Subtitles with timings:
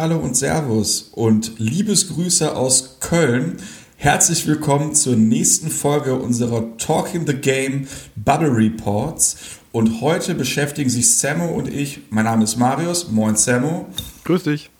[0.00, 3.58] Hallo und Servus und Liebesgrüße aus Köln.
[3.96, 7.86] Herzlich willkommen zur nächsten Folge unserer Talking the Game
[8.16, 9.36] Bubble Reports.
[9.72, 13.90] Und heute beschäftigen sich Sammo und ich, mein Name ist Marius, moin Sammo.
[14.24, 14.70] Grüß dich.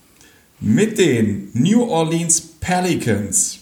[0.58, 3.58] Mit den New Orleans Pelicans.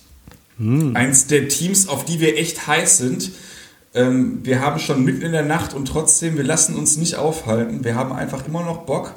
[0.58, 0.94] Hm.
[0.94, 3.32] Eins der Teams, auf die wir echt heiß sind.
[3.94, 7.82] Ähm, wir haben schon mitten in der Nacht und trotzdem, wir lassen uns nicht aufhalten.
[7.82, 9.12] Wir haben einfach immer noch Bock.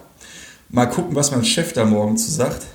[0.71, 2.65] Mal gucken, was mein Chef da morgen zu sagt.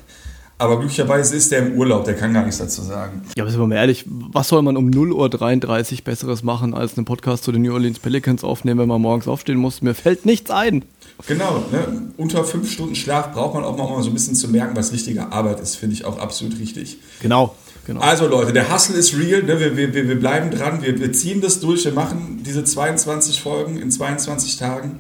[0.59, 3.22] Aber glücklicherweise ist der im Urlaub, der kann gar nichts dazu sagen.
[3.36, 6.96] Ja, aber sind wir mal ehrlich, was soll man um 0.33 Uhr Besseres machen, als
[6.96, 9.82] einen Podcast zu den New Orleans Pelicans aufnehmen, wenn man morgens aufstehen muss?
[9.82, 10.86] Mir fällt nichts ein.
[11.27, 12.10] Genau, ne?
[12.16, 15.30] unter fünf Stunden Schlaf braucht man auch mal so ein bisschen zu merken, was richtige
[15.30, 16.98] Arbeit ist, finde ich auch absolut richtig.
[17.20, 17.55] Genau.
[17.86, 18.00] Genau.
[18.00, 19.60] Also Leute, der Hustle ist real, ne?
[19.60, 23.77] wir, wir, wir bleiben dran, wir, wir ziehen das durch, wir machen diese 22 Folgen
[23.77, 24.98] in 22 Tagen.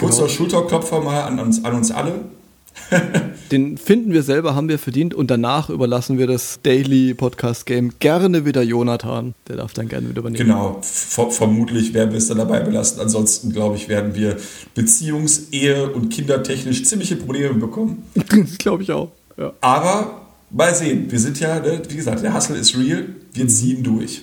[0.00, 0.28] Kurzer genau.
[0.28, 2.24] Schulterklopfer mal an uns, an uns alle.
[3.52, 7.92] Den finden wir selber, haben wir verdient und danach überlassen wir das Daily Podcast Game
[7.98, 9.34] gerne wieder Jonathan.
[9.48, 10.46] Der darf dann gerne wieder übernehmen.
[10.46, 13.00] Genau, Ver vermutlich werden wir es dann dabei belassen.
[13.00, 14.36] Ansonsten, glaube ich, werden wir
[14.74, 18.04] beziehungs-, Ehe- und kindertechnisch ziemliche Probleme bekommen.
[18.14, 19.10] das glaube ich auch.
[19.36, 19.52] Ja.
[19.60, 23.82] Aber mal sehen, wir sind ja, ne, wie gesagt, der Hustle ist real, wir ziehen
[23.82, 24.22] durch.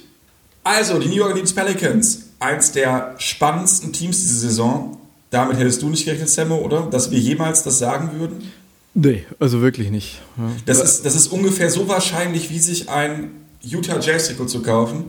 [0.63, 4.96] Also, die New Orleans Pelicans, eins der spannendsten Teams diese Saison
[5.29, 6.87] damit hättest du nicht gerechnet, Sammo, oder?
[6.89, 8.51] Dass wir jemals das sagen würden?
[8.93, 10.21] Nee, also wirklich nicht.
[10.37, 10.51] Ja.
[10.65, 15.05] Das, ist, das ist ungefähr so wahrscheinlich, wie sich ein Utah Jazz Trikot zu kaufen.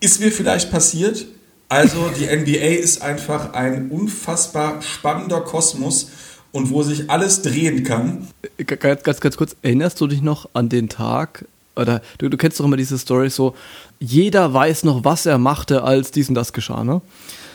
[0.00, 1.26] Ist mir vielleicht passiert.
[1.68, 6.10] Also die NBA ist einfach ein unfassbar spannender Kosmos
[6.52, 8.26] und wo sich alles drehen kann.
[8.66, 11.44] Ganz, ganz, ganz kurz, erinnerst du dich noch an den Tag,
[11.76, 13.54] oder du, du kennst doch immer diese Story so,
[14.00, 17.00] jeder weiß noch, was er machte, als dies und das geschah, ne?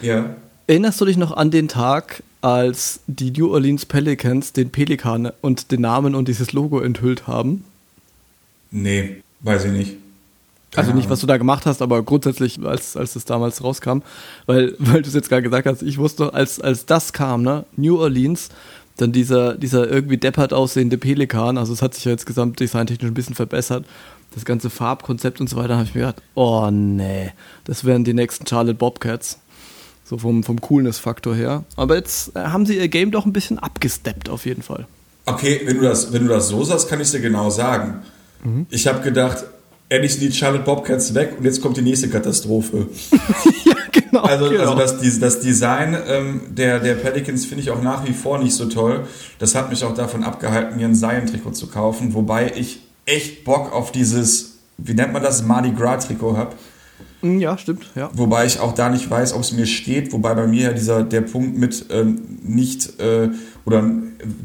[0.02, 0.36] Ja.
[0.68, 5.72] Erinnerst du dich noch an den Tag, als die New Orleans Pelicans den Pelikan und
[5.72, 7.64] den Namen und dieses Logo enthüllt haben?
[8.72, 9.98] Nee, weiß ich nicht.
[10.76, 14.00] Also nicht, was du da gemacht hast, aber grundsätzlich, als, als es damals rauskam,
[14.48, 17.66] weil, weil du es jetzt gerade gesagt hast, ich wusste, als, als das kam, ne,
[17.78, 18.50] New Orleans,
[18.98, 23.14] dann dieser, dieser irgendwie deppert aussehende Pelikan, also es hat sich ja jetzt gesamtdesigntechnisch ein
[23.14, 23.86] bisschen verbessert,
[24.34, 27.32] das ganze Farbkonzept und so weiter, habe ich mir gedacht, oh nee,
[27.66, 29.40] das wären die nächsten Charlotte Bobcats.
[30.08, 31.64] So vom, vom Coolness-Faktor her.
[31.76, 34.86] Aber jetzt äh, haben sie ihr Game doch ein bisschen abgesteppt, auf jeden Fall.
[35.26, 38.04] Okay, wenn du das, wenn du das so sagst, kann ich dir genau sagen.
[38.44, 38.68] Mhm.
[38.70, 39.46] Ich habe gedacht,
[39.90, 42.88] endlich sind die Charlotte Bobcats weg und jetzt kommt die nächste Katastrophe.
[43.66, 44.22] ja, genau.
[44.22, 44.76] Also, genau.
[44.76, 48.54] also das, das Design ähm, der, der Pelicans finde ich auch nach wie vor nicht
[48.54, 49.08] so toll.
[49.40, 53.74] Das hat mich auch davon abgehalten, mir ein Zion-Trikot zu kaufen, wobei ich echt Bock
[53.74, 56.56] auf dieses, wie nennt man das, Mardi Gras-Trikot habe.
[57.26, 57.88] Hm, ja, stimmt.
[57.96, 58.12] Ja.
[58.14, 60.14] Wobei ich auch da nicht weiß, ob es mir steht.
[60.14, 63.30] Wobei bei mir ja dieser der Punkt mit ähm, nicht äh,
[63.66, 63.84] oder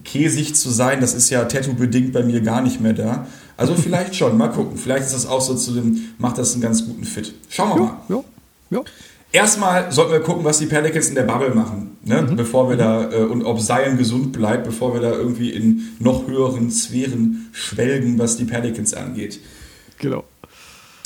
[0.05, 3.27] käsig zu sein, das ist ja Tattoo-bedingt bei mir gar nicht mehr da.
[3.59, 4.79] Also vielleicht schon, mal gucken.
[4.79, 7.35] Vielleicht ist das auch so zu dem, macht das einen ganz guten Fit.
[7.51, 7.97] Schauen wir mal.
[8.09, 8.25] Ja,
[8.71, 8.81] ja.
[9.31, 12.23] Erstmal sollten wir gucken, was die Pelicans in der Bubble machen, ne?
[12.23, 12.35] Mhm.
[12.35, 16.27] bevor wir da äh, und ob Zion gesund bleibt, bevor wir da irgendwie in noch
[16.27, 19.39] höheren Sphären schwelgen, was die Pelicans angeht.
[19.99, 20.25] Genau.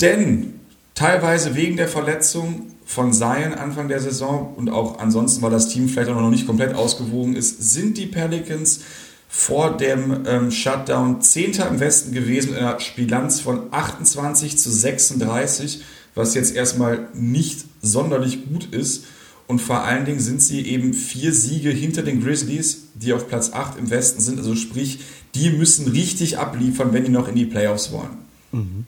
[0.01, 0.53] Denn
[0.95, 5.89] Teilweise wegen der Verletzung von Zion Anfang der Saison und auch ansonsten, weil das Team
[5.89, 8.79] vielleicht auch noch nicht komplett ausgewogen ist, sind die Pelicans
[9.27, 15.81] vor dem ähm, Shutdown Zehnter im Westen gewesen mit einer Bilanz von 28 zu 36,
[16.13, 19.03] was jetzt erstmal nicht sonderlich gut ist.
[19.47, 23.51] Und vor allen Dingen sind sie eben vier Siege hinter den Grizzlies, die auf Platz
[23.51, 24.39] 8 im Westen sind.
[24.39, 24.99] Also sprich,
[25.35, 28.17] die müssen richtig abliefern, wenn die noch in die Playoffs wollen.
[28.53, 28.85] Mhm.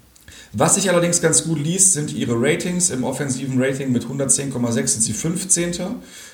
[0.53, 2.89] Was sich allerdings ganz gut liest, sind ihre Ratings.
[2.89, 5.71] Im offensiven Rating mit 110,6 sind sie 15.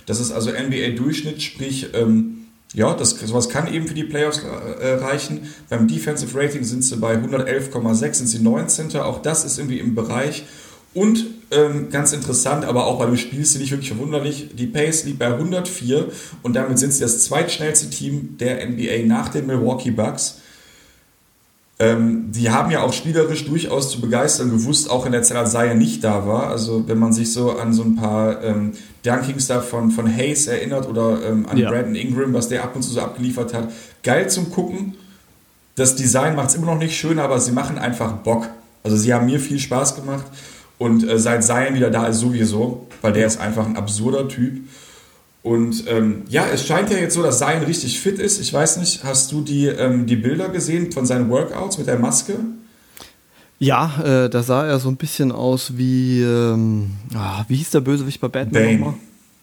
[0.06, 4.94] Das ist also NBA-Durchschnitt, sprich, ähm, ja, das, sowas kann eben für die Playoffs äh,
[4.94, 5.54] reichen.
[5.70, 8.96] Beim Defensive Rating sind sie bei 111,6, sind sie 19.
[8.98, 10.44] Auch das ist irgendwie im Bereich.
[10.94, 14.68] Und ähm, ganz interessant, aber auch bei dem Spiel ist sie nicht wirklich verwunderlich, die
[14.68, 16.08] Pace liegt bei 104
[16.42, 20.40] und damit sind sie das zweitschnellste Team der NBA nach den Milwaukee Bucks.
[21.80, 25.52] Ähm, die haben ja auch spielerisch durchaus zu begeistern gewusst, auch in der Zeit, als
[25.52, 26.48] Zion nicht da war.
[26.48, 28.74] Also wenn man sich so an so ein paar ähm,
[29.04, 31.70] Dunkings da von, von Hayes erinnert oder ähm, an ja.
[31.70, 33.70] Brandon Ingram, was der ab und zu so abgeliefert hat.
[34.04, 34.96] Geil zum Gucken.
[35.76, 38.48] Das Design macht es immer noch nicht schön, aber sie machen einfach Bock.
[38.84, 40.26] Also sie haben mir viel Spaß gemacht.
[40.78, 44.62] Und äh, seit Zion wieder da ist sowieso, weil der ist einfach ein absurder Typ.
[45.44, 48.40] Und ähm, ja, es scheint ja jetzt so, dass Zion richtig fit ist.
[48.40, 52.00] Ich weiß nicht, hast du die, ähm, die Bilder gesehen von seinen Workouts mit der
[52.00, 52.36] Maske?
[53.60, 57.82] Ja, äh, da sah er so ein bisschen aus wie, ähm, ah, wie hieß der
[57.82, 58.78] Bösewicht bei Batman Bane.
[58.78, 58.94] nochmal?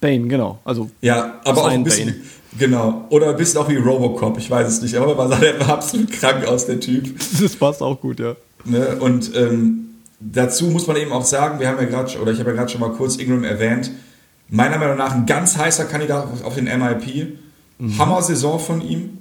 [0.01, 0.59] Bane, genau.
[0.65, 2.21] Also ja, aber auch ein bisschen, Bane.
[2.59, 3.07] genau.
[3.11, 4.95] Oder ein bisschen auch wie Robocop, ich weiß es nicht.
[4.97, 7.15] Aber man sah, der war absolut krank aus, der Typ.
[7.41, 8.37] Das passt auch gut, ja.
[8.65, 8.97] Ne?
[9.01, 12.51] Und ähm, dazu muss man eben auch sagen, wir haben ja gerade, oder ich habe
[12.51, 13.91] ja gerade schon mal kurz Ingram erwähnt,
[14.51, 17.39] meiner Meinung nach ein ganz heißer Kandidat auf den MIP.
[17.79, 17.99] Mhm.
[17.99, 19.19] Hammer-Saison von ihm.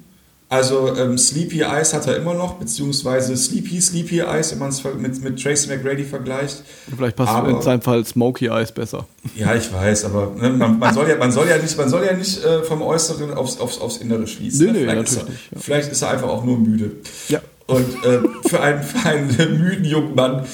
[0.50, 4.82] Also ähm, Sleepy Eyes hat er immer noch, beziehungsweise Sleepy Sleepy Eyes, wenn man es
[4.82, 6.64] mit, mit Tracy McGrady vergleicht.
[6.92, 9.06] Vielleicht passt aber, in seinem Fall Smoky Eyes besser.
[9.36, 12.04] Ja, ich weiß, aber ne, man, man, soll ja, man soll ja nicht, man soll
[12.04, 14.66] ja nicht äh, vom Äußeren aufs, aufs, aufs Innere schließen.
[14.66, 14.78] Nee, ne?
[14.78, 15.58] nee, vielleicht, ist er, nicht, ja.
[15.60, 16.90] vielleicht ist er einfach auch nur müde.
[17.28, 17.40] Ja.
[17.68, 18.18] Und äh,
[18.48, 19.28] für, einen, für einen
[19.62, 20.46] müden jungen Mann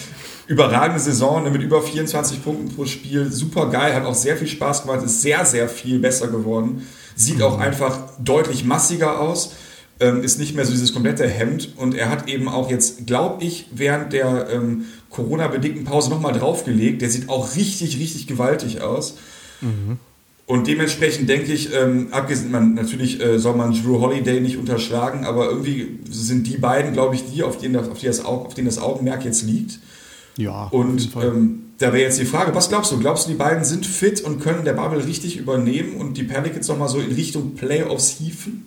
[0.46, 3.30] überragende Saison ne, mit über 24 Punkten pro Spiel.
[3.30, 6.86] Super geil, hat auch sehr viel Spaß gemacht, ist sehr, sehr viel besser geworden.
[7.14, 9.52] Sieht auch einfach deutlich massiger aus
[10.00, 13.42] ähm, ist nicht mehr so dieses komplette Hemd und er hat eben auch jetzt, glaube
[13.44, 17.00] ich, während der ähm, Corona-bedingten Pause nochmal draufgelegt.
[17.00, 19.16] Der sieht auch richtig, richtig gewaltig aus.
[19.60, 19.98] Mhm.
[20.44, 25.24] Und dementsprechend denke ich, ähm, abgesehen, man, natürlich äh, soll man Drew Holiday nicht unterschlagen,
[25.24, 28.66] aber irgendwie sind die beiden, glaube ich, die, auf denen, auf, die das, auf denen
[28.66, 29.80] das Augenmerk jetzt liegt.
[30.36, 30.64] Ja.
[30.66, 32.98] Und ähm, da wäre jetzt die Frage, was glaubst du?
[32.98, 36.68] Glaubst du, die beiden sind fit und können der Bubble richtig übernehmen und die Pelicans
[36.68, 38.66] nochmal so in Richtung Playoffs hieven?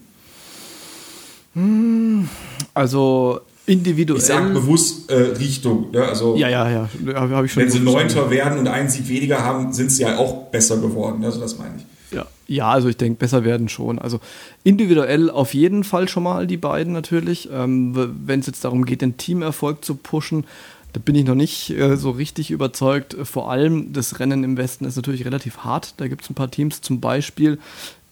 [2.73, 4.19] Also individuell.
[4.19, 5.91] Ich sage bewusst äh, Richtung.
[5.91, 6.03] Ne?
[6.03, 6.89] Also, ja, ja, ja.
[7.15, 10.17] Hab ich schon wenn sie Neunter werden und einen Sieg weniger haben, sind sie ja
[10.17, 11.23] auch besser geworden.
[11.23, 12.15] Also das meine ich.
[12.15, 13.99] Ja, ja also ich denke, besser werden schon.
[13.99, 14.19] Also
[14.63, 17.49] individuell auf jeden Fall schon mal die beiden natürlich.
[17.51, 17.93] Ähm,
[18.25, 20.45] wenn es jetzt darum geht, den Teamerfolg zu pushen,
[20.93, 23.15] da bin ich noch nicht äh, so richtig überzeugt.
[23.23, 25.93] Vor allem das Rennen im Westen ist natürlich relativ hart.
[25.97, 27.59] Da gibt es ein paar Teams, zum Beispiel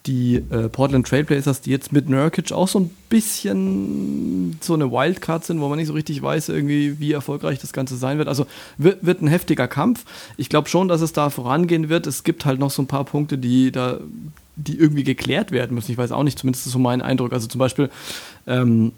[0.07, 5.44] die äh, Portland Trailblazers, die jetzt mit Nurkic auch so ein bisschen so eine Wildcard
[5.44, 8.29] sind, wo man nicht so richtig weiß, irgendwie, wie erfolgreich das Ganze sein wird.
[8.29, 8.47] Also
[8.77, 10.06] wird, wird ein heftiger Kampf.
[10.38, 12.07] Ich glaube schon, dass es da vorangehen wird.
[12.07, 14.00] Es gibt halt noch so ein paar Punkte, die da,
[14.56, 15.91] die irgendwie geklärt werden müssen.
[15.91, 17.33] Ich weiß auch nicht, zumindest ist so mein Eindruck.
[17.33, 17.89] Also zum Beispiel,
[18.47, 18.94] ähm,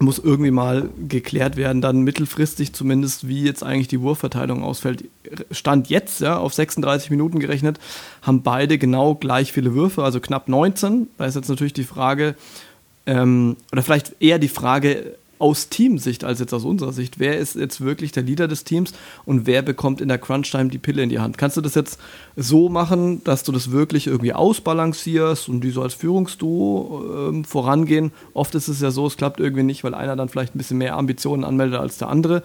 [0.00, 5.04] muss irgendwie mal geklärt werden, dann mittelfristig zumindest, wie jetzt eigentlich die Wurfverteilung ausfällt.
[5.50, 7.78] Stand jetzt, ja, auf 36 Minuten gerechnet,
[8.22, 11.08] haben beide genau gleich viele Würfe, also knapp 19.
[11.18, 12.36] Da ist jetzt natürlich die Frage,
[13.06, 17.18] ähm, oder vielleicht eher die Frage, aus Teamsicht als jetzt aus unserer Sicht.
[17.18, 18.92] Wer ist jetzt wirklich der Leader des Teams
[19.24, 21.38] und wer bekommt in der Crunch-Time die Pille in die Hand?
[21.38, 21.98] Kannst du das jetzt
[22.36, 28.12] so machen, dass du das wirklich irgendwie ausbalancierst und die so als Führungsduo ähm, vorangehen?
[28.34, 30.78] Oft ist es ja so, es klappt irgendwie nicht, weil einer dann vielleicht ein bisschen
[30.78, 32.42] mehr Ambitionen anmeldet als der andere.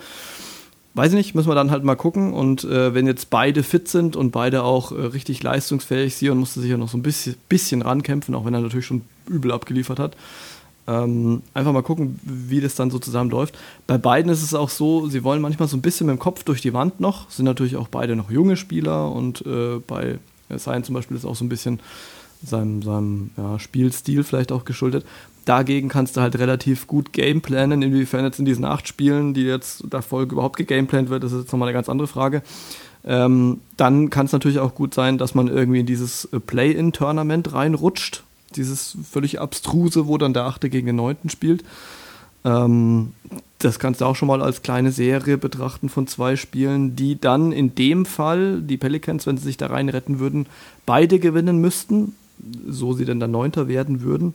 [0.95, 2.33] Weiß ich nicht, müssen wir dann halt mal gucken.
[2.33, 6.61] Und äh, wenn jetzt beide fit sind und beide auch äh, richtig leistungsfähig, Sion musste
[6.61, 9.97] sich ja noch so ein bisschen, bisschen rankämpfen, auch wenn er natürlich schon übel abgeliefert
[9.97, 10.15] hat
[10.87, 13.57] ähm, einfach mal gucken, wie das dann so zusammenläuft.
[13.87, 16.43] Bei beiden ist es auch so, sie wollen manchmal so ein bisschen mit dem Kopf
[16.43, 20.19] durch die Wand noch, sind natürlich auch beide noch junge Spieler und äh, bei
[20.57, 21.79] Science zum Beispiel ist auch so ein bisschen
[22.45, 25.05] seinem, seinem ja, Spielstil vielleicht auch geschuldet.
[25.45, 29.91] Dagegen kannst du halt relativ gut gameplanen, inwiefern jetzt in diesen acht Spielen, die jetzt
[29.91, 32.43] der Folge überhaupt gegameplant wird, das ist jetzt nochmal eine ganz andere Frage.
[33.05, 37.53] Ähm, dann kann es natürlich auch gut sein, dass man irgendwie in dieses äh, Play-in-Tournament
[37.53, 38.23] reinrutscht
[38.57, 41.63] dieses völlig abstruse, wo dann der Achte gegen den Neunten spielt.
[42.45, 43.13] Ähm,
[43.59, 47.51] das kannst du auch schon mal als kleine Serie betrachten von zwei Spielen, die dann
[47.51, 50.47] in dem Fall, die Pelicans, wenn sie sich da rein retten würden,
[50.85, 52.15] beide gewinnen müssten,
[52.67, 54.33] so sie denn dann Neunter werden würden.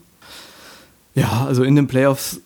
[1.15, 2.41] Ja, also in den Playoffs,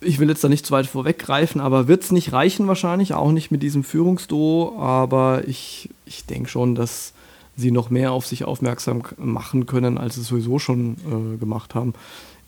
[0.00, 3.30] ich will jetzt da nicht zu weit vorweggreifen, aber wird es nicht reichen wahrscheinlich, auch
[3.30, 7.12] nicht mit diesem Führungsduo, aber ich, ich denke schon, dass
[7.60, 11.74] sie noch mehr auf sich aufmerksam machen können, als sie es sowieso schon äh, gemacht
[11.74, 11.94] haben.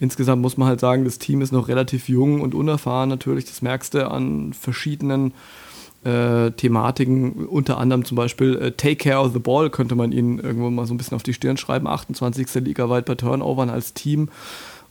[0.01, 3.45] Insgesamt muss man halt sagen, das Team ist noch relativ jung und unerfahren natürlich.
[3.45, 5.33] Das merkst du an verschiedenen
[6.05, 10.41] äh, Thematiken, unter anderem zum Beispiel äh, Take Care of the Ball, könnte man ihnen
[10.41, 11.87] irgendwo mal so ein bisschen auf die Stirn schreiben.
[11.87, 12.53] 28.
[12.65, 14.29] Liga weit bei Turnovern als Team.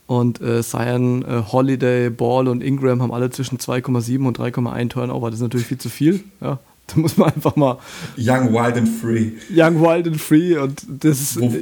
[0.08, 5.30] Und äh, Cyan, äh, Holiday, Ball und Ingram haben alle zwischen 2,7 und 3,1 Turnover.
[5.30, 6.24] Das ist natürlich viel zu viel.
[6.42, 6.60] Ja.
[6.88, 7.78] Da muss man einfach mal.
[8.18, 9.32] Young, Wild and Free.
[9.50, 11.42] Young, Wild and Free und das ist.
[11.42, 11.54] Wo,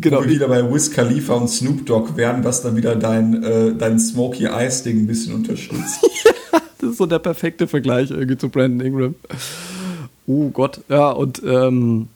[0.00, 0.18] genau.
[0.18, 3.74] Wo wir wieder bei Wiz Khalifa und Snoop Dogg werden, was dann wieder dein, äh,
[3.74, 6.00] dein Smoky Eyes Ding ein bisschen unterstützt.
[6.78, 9.14] das ist so der perfekte Vergleich irgendwie zu Brandon Ingram.
[10.26, 12.08] Oh Gott, ja, und ähm,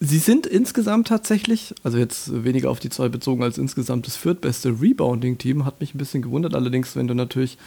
[0.00, 4.70] sie sind insgesamt tatsächlich, also jetzt weniger auf die zwei bezogen als insgesamt das viertbeste
[4.80, 6.54] Rebounding-Team, hat mich ein bisschen gewundert.
[6.54, 7.58] Allerdings, wenn du natürlich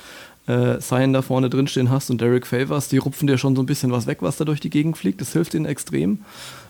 [0.48, 3.68] äh, da vorne drin stehen hast und Derek Favors, die rupfen dir schon so ein
[3.68, 5.22] bisschen was weg, was da durch die Gegend fliegt.
[5.22, 6.20] Das hilft ihnen extrem.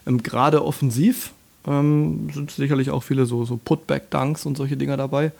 [0.06, 1.32] Ähm, Gerade offensiv
[1.68, 5.32] ähm, sind sicherlich auch viele so, so Putback-Dunks und solche Dinger dabei.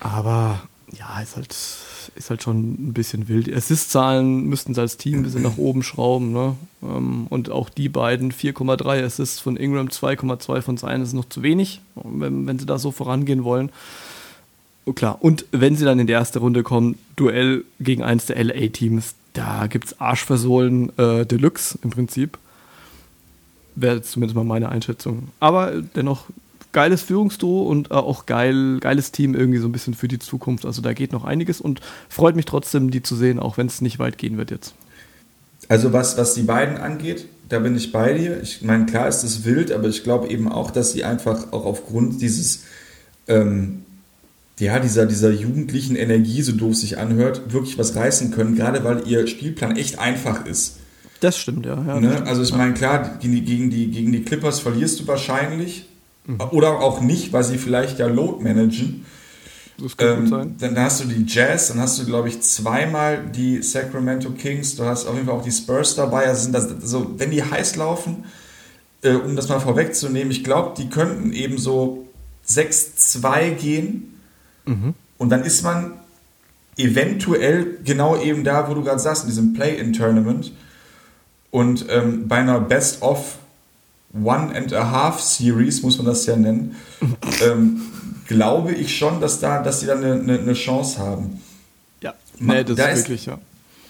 [0.00, 0.62] Aber
[0.92, 1.54] ja, ist halt
[2.14, 3.52] ist halt schon ein bisschen wild.
[3.52, 6.32] Assist-Zahlen müssten sie als Team ein bisschen nach oben schrauben.
[6.32, 6.56] Ne?
[6.82, 11.42] Ähm, und auch die beiden 4,3 Assists von Ingram, 2,2 von Zion ist noch zu
[11.42, 13.70] wenig, wenn, wenn sie da so vorangehen wollen.
[14.84, 18.42] Oh, klar, und wenn sie dann in die erste Runde kommen, Duell gegen eins der
[18.42, 22.38] LA-Teams, da gibt es Arschversohlen äh, Deluxe im Prinzip.
[23.74, 25.28] Wäre zumindest mal meine Einschätzung.
[25.40, 26.26] Aber dennoch
[26.72, 30.66] geiles Führungsduo und äh, auch geil, geiles Team irgendwie so ein bisschen für die Zukunft.
[30.66, 33.80] Also da geht noch einiges und freut mich trotzdem, die zu sehen, auch wenn es
[33.80, 34.74] nicht weit gehen wird jetzt.
[35.68, 38.42] Also was, was die beiden angeht, da bin ich bei dir.
[38.42, 41.66] Ich meine, klar ist es wild, aber ich glaube eben auch, dass sie einfach auch
[41.66, 42.64] aufgrund dieses,
[43.28, 43.84] ähm,
[44.62, 49.06] ja, dieser, dieser jugendlichen Energie, so doof sich anhört, wirklich was reißen können, gerade weil
[49.06, 50.78] ihr Spielplan echt einfach ist.
[51.20, 51.82] Das stimmt, ja.
[51.86, 52.26] ja ne?
[52.26, 55.86] Also ich meine, klar, gegen die, gegen, die, gegen die Clippers verlierst du wahrscheinlich,
[56.26, 56.40] Mhm.
[56.50, 59.04] Oder auch nicht, weil sie vielleicht ja Load managen.
[59.78, 60.56] Das kann ähm, gut sein.
[60.58, 64.84] Dann hast du die Jazz, dann hast du, glaube ich, zweimal die Sacramento Kings, du
[64.84, 66.26] hast auf jeden Fall auch die Spurs dabei.
[66.26, 68.24] Also, das, also wenn die heiß laufen,
[69.02, 72.06] äh, um das mal vorwegzunehmen, ich glaube, die könnten eben so
[72.48, 74.11] 6-2 gehen.
[74.64, 74.94] Mhm.
[75.18, 75.92] Und dann ist man
[76.76, 80.52] eventuell genau eben da, wo du gerade sagst, in diesem Play-In-Tournament.
[81.50, 83.38] Und ähm, bei einer Best-of
[84.14, 86.76] One and a Half Series, muss man das ja nennen,
[87.42, 87.82] ähm,
[88.26, 91.40] glaube ich schon, dass, da, dass die da eine, eine, eine Chance haben.
[92.00, 93.38] Ja, nee, das da ist wirklich, ja.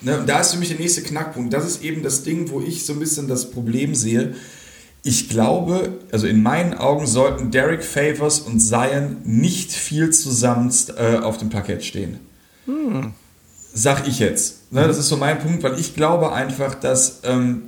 [0.00, 1.52] Ne, da ist für mich der nächste Knackpunkt.
[1.52, 4.34] Das ist eben das Ding, wo ich so ein bisschen das Problem sehe.
[5.04, 11.16] Ich glaube, also in meinen Augen sollten Derek Favors und Zion nicht viel zusammen äh,
[11.16, 12.20] auf dem Parkett stehen.
[12.66, 13.12] Hm.
[13.74, 14.72] Sag ich jetzt.
[14.72, 17.62] Ne, das ist so mein Punkt, weil ich glaube einfach, dass ähm,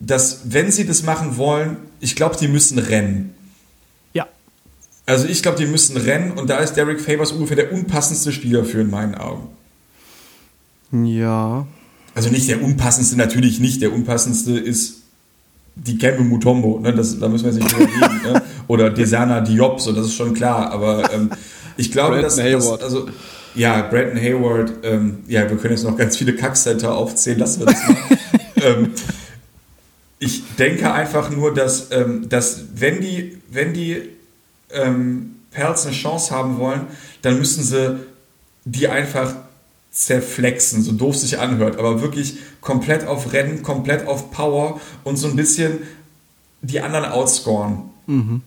[0.00, 3.34] dass, wenn sie das machen wollen, ich glaube, die müssen rennen.
[4.12, 4.28] Ja.
[5.06, 8.64] Also ich glaube, die müssen rennen und da ist Derek Favors ungefähr der unpassendste Spieler
[8.64, 9.48] für in meinen Augen.
[10.92, 11.66] Ja.
[12.14, 13.82] Also nicht der unpassendste, natürlich nicht.
[13.82, 14.97] Der unpassendste ist
[15.86, 16.92] die Kembe Mutombo, ne?
[16.92, 18.32] das, da müssen wir jetzt nicht drüber reden.
[18.32, 18.42] ne?
[18.66, 20.70] Oder Desana Diop, so das ist schon klar.
[20.72, 21.30] Aber ähm,
[21.76, 23.08] ich glaube, dass, dass also
[23.54, 27.66] ja, Brandon Hayward, ähm, ja, wir können jetzt noch ganz viele Kackcenter aufzählen, lassen wir
[27.66, 27.96] das mal.
[28.62, 28.92] ähm,
[30.18, 34.02] ich denke einfach nur, dass, ähm, dass wenn die, wenn die
[34.70, 36.82] ähm, Pels eine Chance haben wollen,
[37.22, 37.98] dann müssen sie
[38.64, 39.34] die einfach
[39.90, 45.28] zerflexen, so doof sich anhört, aber wirklich komplett auf Rennen, komplett auf Power und so
[45.28, 45.78] ein bisschen
[46.60, 47.82] die anderen outscoren.
[48.06, 48.42] Mhm.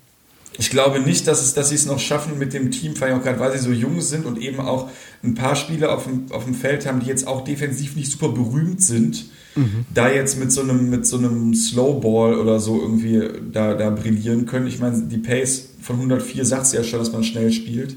[0.57, 3.19] Ich glaube nicht, dass, es, dass sie es noch schaffen mit dem Team, vor allem
[3.19, 4.89] auch gerade, weil sie so jung sind und eben auch
[5.23, 8.29] ein paar Spieler auf dem, auf dem Feld haben, die jetzt auch defensiv nicht super
[8.29, 9.25] berühmt sind
[9.55, 9.85] mhm.
[9.93, 14.45] da jetzt mit so einem, mit so einem Slowball oder so irgendwie da, da brillieren
[14.45, 14.67] können.
[14.67, 17.95] Ich meine, die Pace von 104 sagt es ja schon, dass man schnell spielt.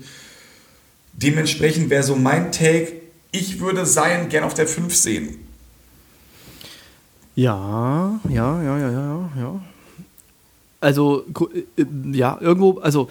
[1.13, 2.93] Dementsprechend wäre so mein Take,
[3.31, 5.37] ich würde Sein gern auf der 5 sehen.
[7.37, 9.61] Ja, ja, ja, ja, ja, ja.
[10.81, 11.25] Also,
[11.77, 13.09] äh, ja, irgendwo, also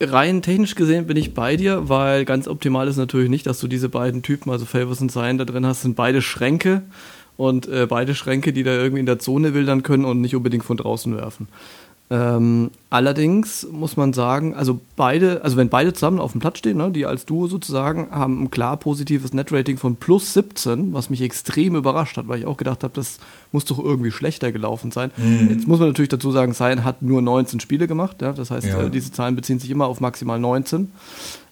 [0.00, 3.68] rein technisch gesehen bin ich bei dir, weil ganz optimal ist natürlich nicht, dass du
[3.68, 6.82] diese beiden Typen, also Favors und Sein, da drin hast, sind beide Schränke
[7.36, 10.64] und äh, beide Schränke, die da irgendwie in der Zone wildern können und nicht unbedingt
[10.64, 11.48] von draußen werfen.
[12.10, 16.76] Ähm, allerdings muss man sagen, also beide, also wenn beide zusammen auf dem Platz stehen,
[16.76, 21.22] ne, die als Duo sozusagen, haben ein klar positives Netrating von plus 17, was mich
[21.22, 23.20] extrem überrascht hat, weil ich auch gedacht habe, das
[23.52, 25.12] muss doch irgendwie schlechter gelaufen sein.
[25.16, 25.48] Mhm.
[25.50, 28.66] Jetzt muss man natürlich dazu sagen, Sein hat nur 19 Spiele gemacht, ja, das heißt,
[28.66, 28.82] ja.
[28.82, 30.92] äh, diese Zahlen beziehen sich immer auf maximal 19.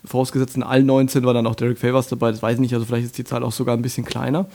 [0.05, 2.85] Vorausgesetzt in allen 19 war dann auch Derek Favors dabei, das weiß ich nicht, also
[2.85, 4.47] vielleicht ist die Zahl auch sogar ein bisschen kleiner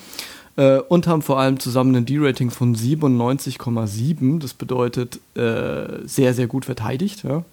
[0.57, 4.39] äh, und haben vor allem zusammen ein D-Rating von 97,7.
[4.39, 7.23] Das bedeutet äh, sehr, sehr gut verteidigt.
[7.23, 7.45] Ja?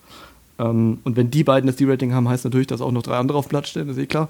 [0.58, 3.38] Ähm, und wenn die beiden das D-Rating haben, heißt natürlich, dass auch noch drei andere
[3.38, 4.28] auf Platz stehen, ist eh klar.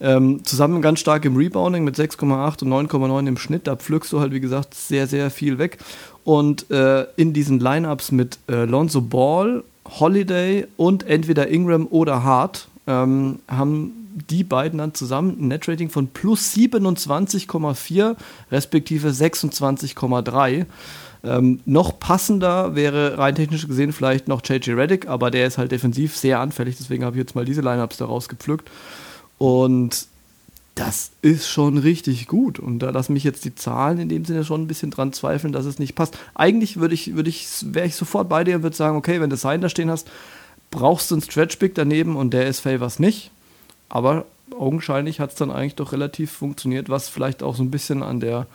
[0.00, 3.66] Ähm, zusammen ganz stark im Rebounding mit 6,8 und 9,9 im Schnitt.
[3.66, 5.78] Da pflückst du halt, wie gesagt, sehr, sehr viel weg.
[6.24, 9.64] Und äh, in diesen Lineups mit äh, Lonzo Ball,
[10.00, 16.08] Holiday und entweder Ingram oder Hart ähm, haben die beiden dann zusammen ein Netrating von
[16.08, 18.16] plus 27,4
[18.50, 20.66] respektive 26,3.
[21.24, 25.72] Ähm, noch passender wäre rein technisch gesehen vielleicht noch JJ Reddick, aber der ist halt
[25.72, 28.70] defensiv sehr anfällig, deswegen habe ich jetzt mal diese Lineups daraus gepflückt.
[29.36, 30.06] Und
[30.78, 32.60] das ist schon richtig gut.
[32.60, 35.52] Und da lassen mich jetzt die Zahlen in dem Sinne schon ein bisschen dran zweifeln,
[35.52, 36.16] dass es nicht passt.
[36.34, 39.30] Eigentlich würde ich, würde ich, wäre ich sofort bei dir und würde sagen, okay, wenn
[39.30, 40.08] du Sign da stehen hast,
[40.70, 43.32] brauchst du einen Stretch Big daneben und der ist Favors nicht.
[43.88, 44.26] Aber
[44.56, 48.20] augenscheinlich hat es dann eigentlich doch relativ funktioniert, was vielleicht auch so ein bisschen an
[48.20, 48.46] der,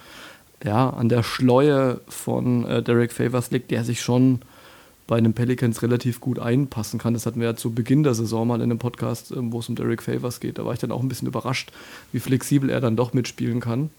[0.63, 4.42] ja, an der Schleue von äh, Derek Favors liegt, der sich schon
[5.08, 7.13] bei einem Pelicans relativ gut einpassen kann.
[7.13, 9.70] Das hatten wir ja zu Beginn der Saison mal in einem Podcast, ähm, wo es
[9.70, 10.58] um Derek Favors geht.
[10.58, 11.72] Da war ich dann auch ein bisschen überrascht,
[12.12, 13.90] wie flexibel er dann doch mitspielen kann.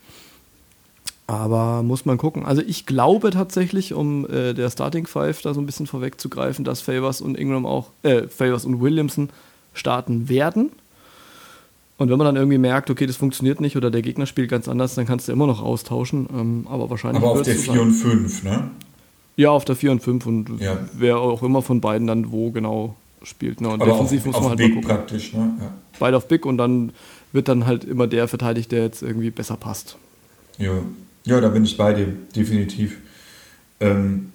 [1.27, 2.45] Aber muss man gucken.
[2.45, 6.83] Also ich glaube tatsächlich, um äh, der Starting Five da so ein bisschen vorwegzugreifen, dass
[6.83, 9.31] Favors und Ingram auch, äh, Favors und Williamson
[9.73, 10.71] starten werden.
[11.97, 14.69] Und wenn man dann irgendwie merkt, okay, das funktioniert nicht oder der Gegner spielt ganz
[14.69, 16.29] anders, dann kannst du immer noch austauschen.
[16.33, 17.23] Ähm, aber wahrscheinlich.
[17.23, 18.71] Aber auf der 4 und 5, ne?
[19.37, 20.79] Ja, auf der 4 und 5 und ja.
[20.93, 23.61] wer auch immer von beiden dann wo genau spielt.
[23.61, 23.69] Ne?
[23.69, 24.97] Und aber defensiv auf, muss man auf halt Big mal gucken.
[24.97, 25.55] praktisch, ne?
[25.61, 25.75] Ja.
[25.99, 26.93] Beide auf Big und dann
[27.33, 29.97] wird dann halt immer der verteidigt, der jetzt irgendwie besser passt.
[30.59, 30.73] Ja,
[31.25, 32.99] ja da bin ich bei dir, definitiv.
[33.81, 34.33] Ähm,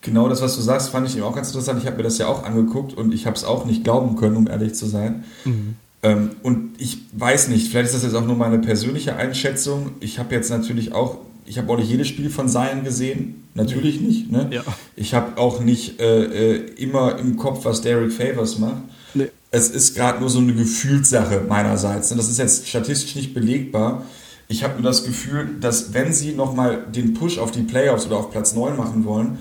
[0.00, 1.80] genau das, was du sagst, fand ich eben auch ganz interessant.
[1.80, 4.36] Ich habe mir das ja auch angeguckt und ich habe es auch nicht glauben können,
[4.36, 5.24] um ehrlich zu sein.
[5.44, 5.76] Mhm.
[6.02, 9.92] Ähm, und ich weiß nicht, vielleicht ist das jetzt auch nur meine persönliche Einschätzung.
[10.00, 13.44] Ich habe jetzt natürlich auch, ich habe auch nicht jedes Spiel von Zion gesehen.
[13.54, 14.30] Natürlich nicht.
[14.30, 14.48] Ne?
[14.50, 14.62] Ja.
[14.96, 18.82] Ich habe auch nicht äh, äh, immer im Kopf, was Derek Favors macht.
[19.14, 19.28] Nee.
[19.50, 22.12] Es ist gerade nur so eine Gefühlssache meinerseits.
[22.12, 24.04] Und das ist jetzt statistisch nicht belegbar.
[24.48, 28.16] Ich habe nur das Gefühl, dass wenn sie nochmal den Push auf die Playoffs oder
[28.16, 29.38] auf Platz 9 machen wollen,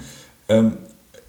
[0.50, 0.74] ähm,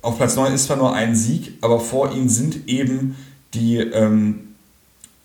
[0.02, 3.16] auf Platz 9 ist zwar nur ein Sieg, aber vor ihnen sind eben
[3.54, 4.49] die, ähm,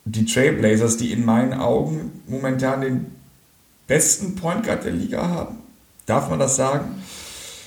[0.05, 3.05] die Trailblazers, die in meinen Augen momentan den
[3.88, 5.57] besten Point Guard der Liga haben.
[6.05, 6.85] Darf man das sagen?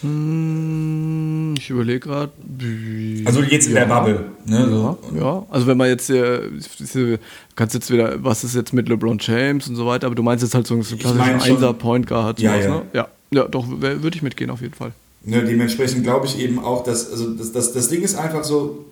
[0.01, 2.33] Hm, ich überlege gerade.
[3.25, 3.85] Also jetzt in ja.
[3.85, 4.25] der Bubble.
[4.47, 4.69] Ne?
[4.71, 6.41] Ja, ja, also wenn man jetzt, äh,
[7.57, 10.45] kannst jetzt wieder, was ist jetzt mit LeBron James und so weiter, aber du meinst
[10.45, 12.39] jetzt halt so einen klassischen Einser-Point Guard.
[12.39, 12.69] Ja, ja.
[12.69, 12.83] Ne?
[12.93, 14.93] ja, ja, doch, würde ich mitgehen auf jeden Fall.
[15.25, 18.85] Ne, dementsprechend glaube ich eben auch, dass, also das, das, das Ding ist einfach so,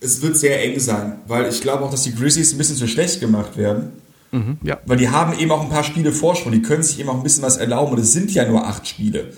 [0.00, 2.86] es wird sehr eng sein, weil ich glaube auch, dass die Grizzlies ein bisschen zu
[2.86, 3.92] schlecht gemacht werden.
[4.32, 4.78] Mhm, ja.
[4.86, 7.22] Weil die haben eben auch ein paar Spiele Vorsprung, die können sich eben auch ein
[7.22, 9.32] bisschen was erlauben und es sind ja nur acht Spiele.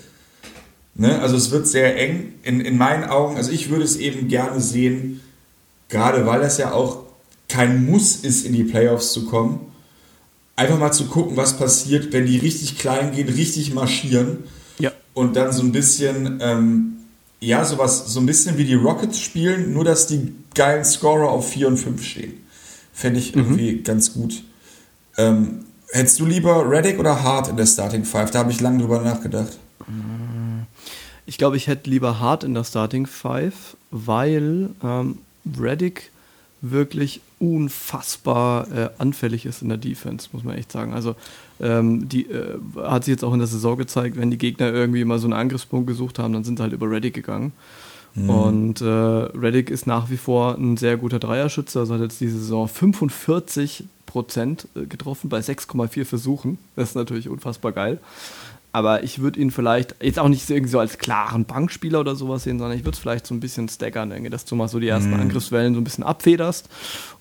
[0.95, 1.19] Ne?
[1.21, 3.37] Also es wird sehr eng in, in meinen Augen.
[3.37, 5.21] Also ich würde es eben gerne sehen,
[5.89, 7.03] gerade weil das ja auch
[7.47, 9.59] kein Muss ist, in die Playoffs zu kommen.
[10.55, 14.45] Einfach mal zu gucken, was passiert, wenn die richtig klein gehen, richtig marschieren.
[14.79, 14.91] Ja.
[15.13, 16.97] Und dann so ein bisschen, ähm,
[17.39, 21.49] ja, sowas, so ein bisschen wie die Rockets spielen, nur dass die geilen Scorer auf
[21.49, 22.33] 4 und 5 stehen.
[22.93, 23.41] Fände ich mhm.
[23.41, 23.83] irgendwie mhm.
[23.83, 24.43] ganz gut.
[25.17, 28.31] Ähm, hättest du lieber Reddick oder Hart in der Starting Five?
[28.31, 29.57] Da habe ich lange drüber nachgedacht.
[31.25, 35.19] Ich glaube, ich hätte lieber Hart in der Starting Five, weil ähm,
[35.59, 36.11] Reddick
[36.61, 40.93] wirklich unfassbar äh, anfällig ist in der Defense, muss man echt sagen.
[40.93, 41.15] Also
[41.59, 45.05] ähm, die äh, hat sich jetzt auch in der Saison gezeigt, wenn die Gegner irgendwie
[45.05, 47.53] mal so einen Angriffspunkt gesucht haben, dann sind sie halt über Reddick gegangen.
[48.15, 48.29] Mhm.
[48.29, 52.39] Und äh, Reddick ist nach wie vor ein sehr guter Dreierschützer, also hat jetzt diese
[52.39, 56.57] Saison 45 Prozent äh, getroffen bei 6,4 Versuchen.
[56.75, 57.99] Das ist natürlich unfassbar geil.
[58.71, 62.43] Aber ich würde ihn vielleicht jetzt auch nicht irgendwie so als klaren Bankspieler oder sowas
[62.43, 64.79] sehen, sondern ich würde es vielleicht so ein bisschen staggern, denke, dass du mal so
[64.79, 65.21] die ersten mhm.
[65.21, 66.69] Angriffswellen so ein bisschen abfederst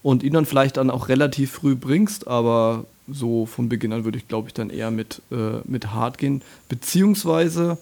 [0.02, 4.18] und ihn dann vielleicht dann auch relativ früh bringst, aber so von Beginn an würde
[4.18, 6.42] ich, glaube ich, dann eher mit, äh, mit Hart gehen.
[6.68, 7.78] Beziehungsweise,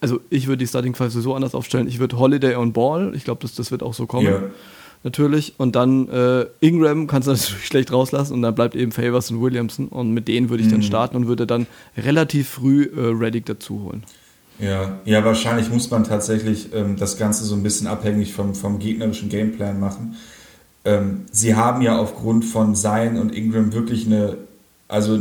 [0.00, 3.24] also ich würde die Starting Five so anders aufstellen, ich würde Holiday und Ball, ich
[3.24, 4.26] glaube, das, das wird auch so kommen.
[4.26, 4.42] Yeah
[5.04, 5.54] natürlich.
[5.58, 9.40] Und dann äh, Ingram kannst du natürlich schlecht rauslassen und dann bleibt eben Favors und
[9.40, 9.88] Williamson.
[9.88, 10.84] Und mit denen würde ich dann mhm.
[10.84, 14.04] starten und würde dann relativ früh äh, Reddick dazu holen.
[14.58, 18.78] Ja, ja, wahrscheinlich muss man tatsächlich ähm, das Ganze so ein bisschen abhängig vom, vom
[18.78, 20.16] gegnerischen Gameplan machen.
[20.84, 24.36] Ähm, sie haben ja aufgrund von Zion und Ingram wirklich eine,
[24.88, 25.18] also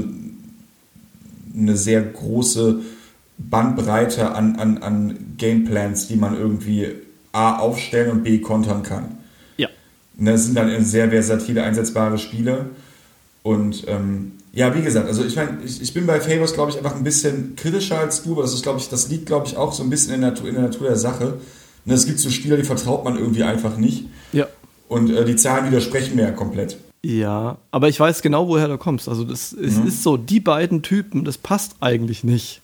[1.55, 2.81] eine sehr große
[3.37, 6.89] Bandbreite an, an, an Gameplans, die man irgendwie
[7.31, 9.17] A aufstellen und B kontern kann.
[10.25, 12.67] Das sind dann sehr versatile, einsetzbare Spiele.
[13.43, 16.77] Und ähm, ja, wie gesagt, also ich meine, ich, ich bin bei Favors, glaube ich,
[16.77, 19.57] einfach ein bisschen kritischer als du, aber das ist, glaube ich, das liegt, glaube ich,
[19.57, 21.37] auch so ein bisschen in der, in der Natur der Sache.
[21.85, 24.05] Ne, es gibt so Spieler, die vertraut man irgendwie einfach nicht.
[24.33, 24.47] Ja.
[24.87, 26.77] Und äh, die Zahlen widersprechen mir ja komplett.
[27.03, 29.09] Ja, aber ich weiß genau, woher du kommst.
[29.09, 29.87] Also das es mhm.
[29.87, 32.61] ist so, die beiden Typen, das passt eigentlich nicht.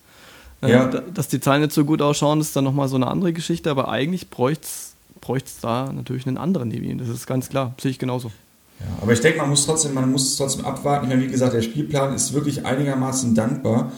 [0.62, 0.86] Äh, ja.
[0.86, 3.88] Dass die Zahlen jetzt so gut ausschauen, ist dann nochmal so eine andere Geschichte, aber
[3.88, 4.87] eigentlich bräuchte es
[5.28, 6.96] bräuchte es da natürlich einen anderen neben ihm.
[6.96, 8.32] Das ist ganz klar, sehe ich genauso.
[8.80, 11.04] Ja, aber ich denke, man muss trotzdem, man muss trotzdem abwarten.
[11.04, 13.92] Ich meine, wie gesagt, der Spielplan ist wirklich einigermaßen dankbar.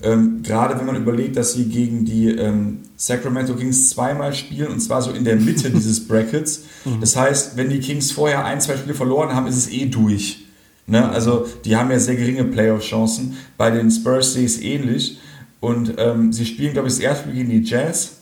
[0.00, 4.78] Ähm, gerade wenn man überlegt, dass sie gegen die ähm, Sacramento Kings zweimal spielen und
[4.78, 6.62] zwar so in der Mitte dieses Brackets.
[6.84, 7.00] Mhm.
[7.00, 10.44] Das heißt, wenn die Kings vorher ein, zwei Spiele verloren haben, ist es eh durch.
[10.86, 11.08] Ne?
[11.08, 13.36] Also die haben ja sehr geringe Playoff-Chancen.
[13.56, 15.18] Bei den Spurs sehe ich es ähnlich.
[15.58, 18.18] Und ähm, sie spielen, glaube ich, das erste Spiel gegen die Jazz.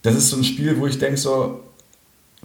[0.00, 1.63] Das ist so ein Spiel, wo ich denke, so,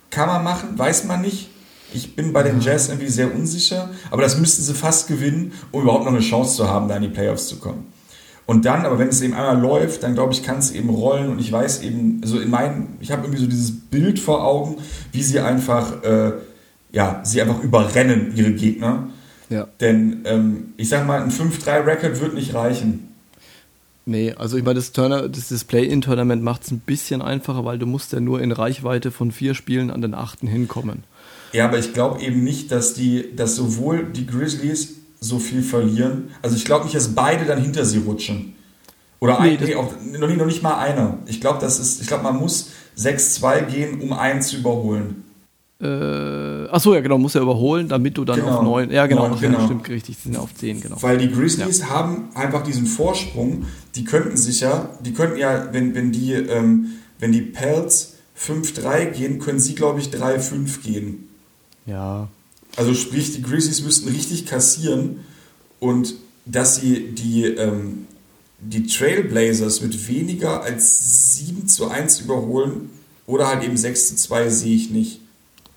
[0.10, 1.50] kann man machen, weiß man nicht.
[1.94, 5.82] Ich bin bei den Jazz irgendwie sehr unsicher, aber das müssten sie fast gewinnen, um
[5.82, 7.92] überhaupt noch eine Chance zu haben, da in die Playoffs zu kommen.
[8.46, 11.30] Und dann, aber wenn es eben einmal läuft, dann glaube ich, kann es eben rollen
[11.30, 14.78] und ich weiß eben, also in meinen, ich habe irgendwie so dieses Bild vor Augen,
[15.12, 16.32] wie sie einfach, äh,
[16.92, 19.10] ja, sie einfach überrennen, ihre Gegner.
[19.50, 19.68] Ja.
[19.80, 23.09] Denn ähm, ich sag mal, ein 5-3-Record wird nicht reichen.
[24.10, 27.86] Nee, also ich meine, das, Turner, das Display-In-Tournament macht es ein bisschen einfacher, weil du
[27.86, 31.04] musst ja nur in Reichweite von vier Spielen an den achten hinkommen.
[31.54, 36.32] Ja, aber ich glaube eben nicht, dass die, dass sowohl die Grizzlies so viel verlieren.
[36.42, 38.56] Also ich glaube nicht, dass beide dann hinter sie rutschen.
[39.20, 41.20] Oder nee, ein, auch, noch, nicht, noch nicht mal einer.
[41.28, 45.24] Ich glaube, das ist, ich glaube, man muss 6-2 gehen, um einen zu überholen.
[45.82, 48.58] Äh, achso, ja, genau, muss er überholen, damit du dann genau.
[48.58, 48.92] auf 9.
[48.92, 49.66] Ja, genau, 9, genau.
[49.66, 51.02] stimmt richtig, die sind auf 10, genau.
[51.02, 51.90] Weil die Grizzlies ja.
[51.90, 53.66] haben einfach diesen Vorsprung,
[53.96, 56.88] die könnten sich ja, die könnten ja, wenn, wenn die, ähm,
[57.20, 61.30] wenn die Pelts 5-3 gehen, können sie, glaube ich, 3-5 gehen.
[61.86, 62.28] Ja.
[62.76, 65.22] Also sprich, die Grizzlies müssten richtig kassieren
[65.80, 66.16] und
[66.46, 68.06] dass sie die, ähm,
[68.60, 72.90] die Trailblazers mit weniger als 7 zu 1 überholen
[73.26, 75.22] oder halt eben 6 zu 2 sehe ich nicht.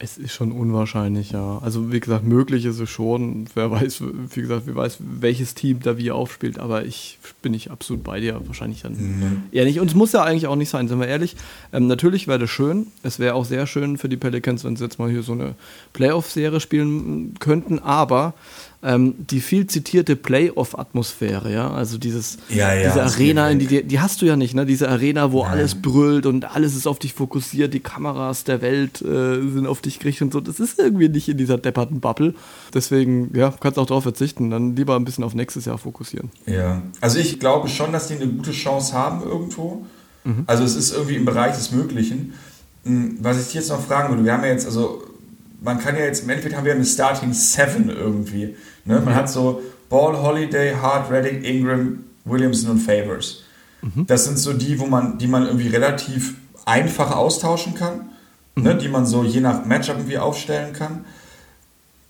[0.03, 1.59] Es ist schon unwahrscheinlich, ja.
[1.59, 3.47] Also wie gesagt, möglich ist es schon.
[3.55, 4.03] Wer weiß,
[4.35, 8.19] wie gesagt, wer weiß, welches Team da wie aufspielt, aber ich bin nicht absolut bei
[8.19, 8.41] dir.
[8.47, 9.43] Wahrscheinlich dann mhm.
[9.53, 9.79] eher nicht.
[9.79, 11.37] Und es muss ja eigentlich auch nicht sein, sind wir ehrlich.
[11.73, 12.89] Ähm, natürlich wäre das schön.
[13.05, 15.55] Es wäre auch sehr schön für die Pelicans, wenn sie jetzt mal hier so eine
[15.93, 18.35] Playoff-Serie spielen könnten, aber
[18.85, 24.01] ähm, die viel zitierte Playoff-Atmosphäre, ja, also dieses, ja, ja, diese Arena, in die, die
[24.01, 24.67] hast du ja nicht, ne?
[24.67, 25.53] Diese Arena, wo Nein.
[25.53, 29.83] alles brüllt und alles ist auf dich fokussiert, die Kameras der Welt äh, sind auf
[29.83, 30.41] dich gerichtet und so.
[30.41, 32.35] Das ist irgendwie nicht in dieser depperten Bubble.
[32.75, 36.31] Deswegen, ja, kannst auch darauf verzichten, dann lieber ein bisschen auf nächstes Jahr fokussieren.
[36.47, 39.87] Ja, also ich glaube schon, dass die eine gute Chance haben irgendwo.
[40.25, 40.45] Mhm.
[40.47, 42.35] Also es ist irgendwie im Bereich des Möglichen.
[42.85, 45.05] Hm, was ich dich jetzt noch fragen würde, wir haben ja jetzt, also
[45.63, 48.57] man kann ja jetzt, im Endeffekt haben wir eine Starting Seven irgendwie.
[48.85, 49.01] Ne?
[49.01, 53.45] Man hat so Ball, Holiday, Hart, Reddick, Ingram, Williamson und Favors.
[53.81, 54.07] Mhm.
[54.07, 58.05] Das sind so die, wo man, die man irgendwie relativ einfach austauschen kann, ne?
[58.57, 58.63] mhm.
[58.65, 58.77] ne?
[58.77, 61.05] die man so je nach Matchup irgendwie aufstellen kann.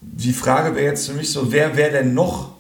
[0.00, 2.52] Die Frage wäre jetzt für mich so, wer wäre denn noch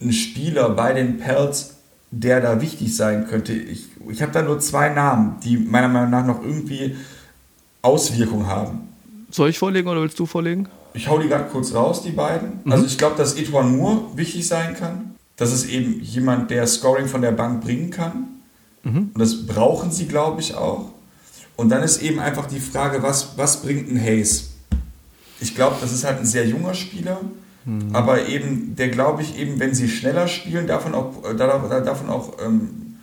[0.00, 1.76] ein Spieler bei den Pelts,
[2.10, 3.52] der da wichtig sein könnte?
[3.52, 6.96] Ich, ich habe da nur zwei Namen, die meiner Meinung nach noch irgendwie
[7.80, 8.81] Auswirkungen haben.
[9.32, 10.68] Soll ich vorlegen oder willst du vorlegen?
[10.94, 12.60] Ich hau die gerade kurz raus, die beiden.
[12.64, 12.72] Mhm.
[12.72, 15.14] Also ich glaube, dass Etwan Moore wichtig sein kann.
[15.36, 18.28] Das ist eben jemand, der Scoring von der Bank bringen kann.
[18.84, 19.10] Mhm.
[19.14, 20.90] Und das brauchen sie, glaube ich, auch.
[21.56, 24.50] Und dann ist eben einfach die Frage, was, was bringt ein Hayes?
[25.40, 27.20] Ich glaube, das ist halt ein sehr junger Spieler,
[27.64, 27.94] mhm.
[27.94, 32.34] aber eben, der glaube ich eben, wenn sie schneller spielen, davon auch, äh, davon auch
[32.44, 32.96] ähm,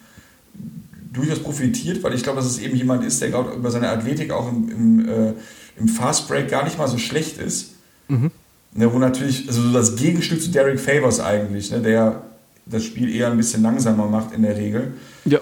[1.11, 4.31] durchaus profitiert, weil ich glaube, dass es eben jemand ist, der glaube über seine Athletik
[4.31, 5.33] auch im, im äh,
[5.79, 7.71] im Fast Break gar nicht mal so schlecht ist.
[8.07, 8.31] Mhm.
[8.73, 12.21] Ne, wo natürlich, also das Gegenstück zu Derek Favors eigentlich, ne, der
[12.65, 14.93] das Spiel eher ein bisschen langsamer macht in der Regel.
[15.25, 15.39] Ja.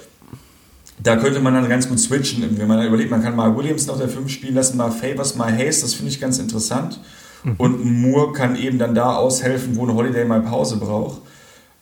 [0.99, 2.57] Da könnte man dann ganz gut switchen.
[2.57, 5.51] Wenn man überlegt, man kann mal Williams noch der 5 spielen lassen, mal Favors, mal
[5.51, 6.99] Hayes, das finde ich ganz interessant.
[7.43, 7.55] Mhm.
[7.57, 11.21] Und Moore kann eben dann da aushelfen, wo ein Holiday mal Pause braucht.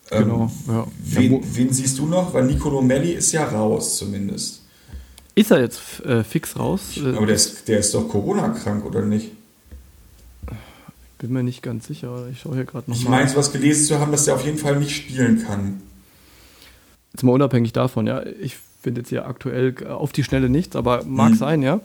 [0.10, 0.88] Genau, ähm, ja.
[1.04, 2.34] Wen, wen, siehst du noch?
[2.34, 4.65] Weil Nicolo Melli ist ja raus zumindest.
[5.36, 6.98] Ist er jetzt äh, fix raus?
[6.98, 9.32] Aber der ist, der ist doch Corona-krank, oder nicht?
[11.20, 12.28] Bin mir nicht ganz sicher.
[12.32, 14.58] Ich schaue hier gerade noch Ich meine, was gelesen zu haben, dass der auf jeden
[14.58, 15.82] Fall nicht spielen kann.
[17.14, 18.24] Jetzt mal unabhängig davon, ja.
[18.42, 21.38] Ich finde jetzt hier aktuell auf die Schnelle nichts, aber mag hm.
[21.38, 21.82] sein, ja.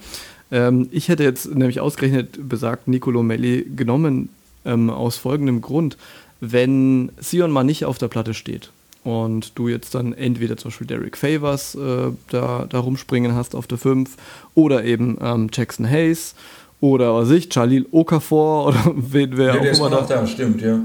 [0.53, 4.29] Ähm, ich hätte jetzt nämlich ausgerechnet besagt Nicolo Melli genommen
[4.65, 5.97] ähm, aus folgendem Grund.
[6.41, 8.71] Wenn Sion mal nicht auf der Platte steht,
[9.05, 13.67] und du jetzt dann entweder zum Beispiel Derek Favors äh, da, da rumspringen hast auf
[13.67, 14.17] der 5
[14.55, 16.35] oder eben ähm, Jackson Hayes
[16.81, 20.27] oder was ich, Jalil Okafor oder wen, wer ja, auch immer da, da.
[20.27, 20.81] Stimmt, ja.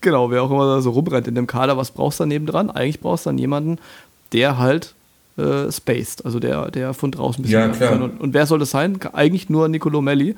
[0.00, 2.70] Genau, wer auch immer da so rumrennt in dem Kader, was brauchst du daneben dran?
[2.70, 3.78] Eigentlich brauchst du dann jemanden,
[4.32, 4.94] der halt
[5.36, 8.00] äh, spaced, also der, der von draußen ein bisschen ja, klar.
[8.00, 8.98] Und, und, wer soll das sein?
[9.12, 10.36] Eigentlich nur Nicolo Melli.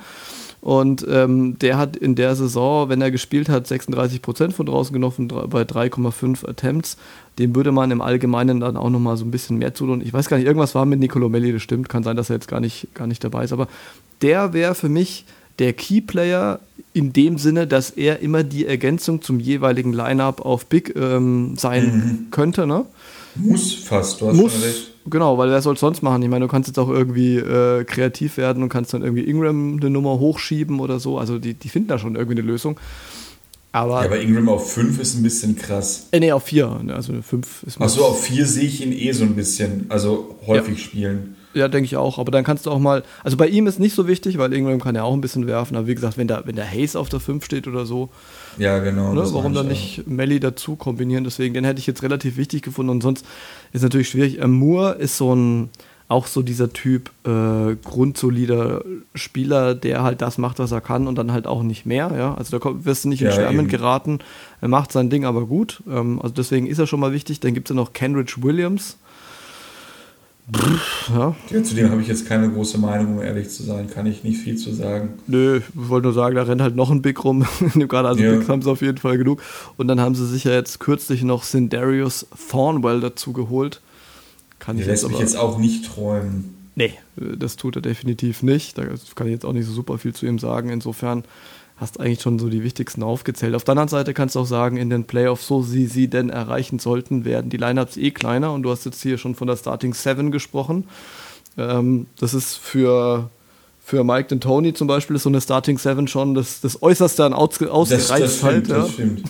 [0.61, 4.93] Und ähm, der hat in der Saison, wenn er gespielt hat, 36 Prozent von draußen
[4.93, 6.97] genommen bei 3,5 Attempts.
[7.39, 10.01] Dem würde man im Allgemeinen dann auch nochmal so ein bisschen mehr zutun.
[10.01, 11.89] Ich weiß gar nicht, irgendwas war mit Nicolo Melli, das stimmt.
[11.89, 13.53] Kann sein, dass er jetzt gar nicht, gar nicht dabei ist.
[13.53, 13.69] Aber
[14.23, 15.25] der wäre für mich
[15.59, 16.61] der Keyplayer
[16.93, 21.85] in dem Sinne, dass er immer die Ergänzung zum jeweiligen Lineup auf Big ähm, sein
[21.85, 22.31] mhm.
[22.31, 22.67] könnte.
[22.67, 22.87] Ne?
[23.39, 24.93] Muss fast, du hast Muss, recht.
[25.09, 26.23] Genau, weil wer soll es sonst machen?
[26.23, 29.79] Ich meine, du kannst jetzt auch irgendwie äh, kreativ werden und kannst dann irgendwie Ingram
[29.81, 31.19] eine Nummer hochschieben oder so.
[31.19, 32.79] Also die, die finden da schon irgendwie eine Lösung.
[33.77, 36.09] Aber, ja, aber Ingram auf 5 ist ein bisschen krass.
[36.11, 36.81] Äh, nee, auf 4.
[36.89, 40.79] Also 5 ist Achso, auf 4 sehe ich ihn eh so ein bisschen, also häufig
[40.79, 40.85] ja.
[40.85, 41.37] spielen.
[41.53, 42.19] Ja, denke ich auch.
[42.19, 44.81] Aber dann kannst du auch mal, also bei ihm ist nicht so wichtig, weil Ingram
[44.81, 45.77] kann ja auch ein bisschen werfen.
[45.77, 48.09] Aber wie gesagt, wenn da, wenn der Hayes auf der 5 steht oder so,
[48.59, 49.13] ja, genau.
[49.13, 51.25] Ne, warum dann nicht Melly dazu kombinieren?
[51.25, 52.91] Deswegen, den hätte ich jetzt relativ wichtig gefunden.
[52.91, 53.25] Und sonst
[53.73, 54.39] ist natürlich schwierig.
[54.41, 55.71] Ähm, Moore ist so ein,
[56.09, 61.17] auch so dieser Typ äh, grundsolider Spieler, der halt das macht, was er kann und
[61.17, 62.13] dann halt auch nicht mehr.
[62.17, 62.35] Ja?
[62.35, 64.21] Also da wirst du nicht in ja, Schwärmen geraten.
[64.61, 65.83] Er macht sein Ding aber gut.
[65.89, 67.41] Ähm, also deswegen ist er schon mal wichtig.
[67.41, 68.99] Dann gibt es ja noch Kenrich Williams
[71.09, 71.35] ja.
[71.51, 71.63] ja.
[71.63, 73.91] zu dem habe ich jetzt keine große Meinung, um ehrlich zu sein.
[73.91, 75.15] Kann ich nicht viel zu sagen.
[75.27, 77.45] Nö, ich wollte nur sagen, da rennt halt noch ein Big rum.
[77.75, 78.33] Gerade also ja.
[78.33, 79.43] Bigs haben sie auf jeden Fall genug.
[79.77, 83.81] Und dann haben sie sich ja jetzt kürzlich noch Sindarius Thornwell dazu geholt.
[84.59, 86.55] Kann Der ich lässt jetzt mich jetzt auch nicht träumen.
[86.77, 88.79] Nee, das tut er definitiv nicht.
[88.79, 90.69] Da kann ich jetzt auch nicht so super viel zu ihm sagen.
[90.69, 91.25] Insofern
[91.77, 93.55] hast eigentlich schon so die wichtigsten aufgezählt.
[93.55, 96.31] Auf der anderen Seite kannst du auch sagen, in den Playoffs, so sie sie denn
[96.31, 99.57] erreichen sollten, werden die Lineups eh kleiner und du hast jetzt hier schon von der
[99.57, 100.85] Starting Seven gesprochen.
[101.59, 103.29] Ähm, das ist für,
[103.85, 107.25] für Mike und Tony zum Beispiel ist so eine Starting Seven schon das, das Äußerste
[107.25, 108.11] an aus, ausgereizt.
[108.11, 109.23] Das, das stimmt, halt, das stimmt.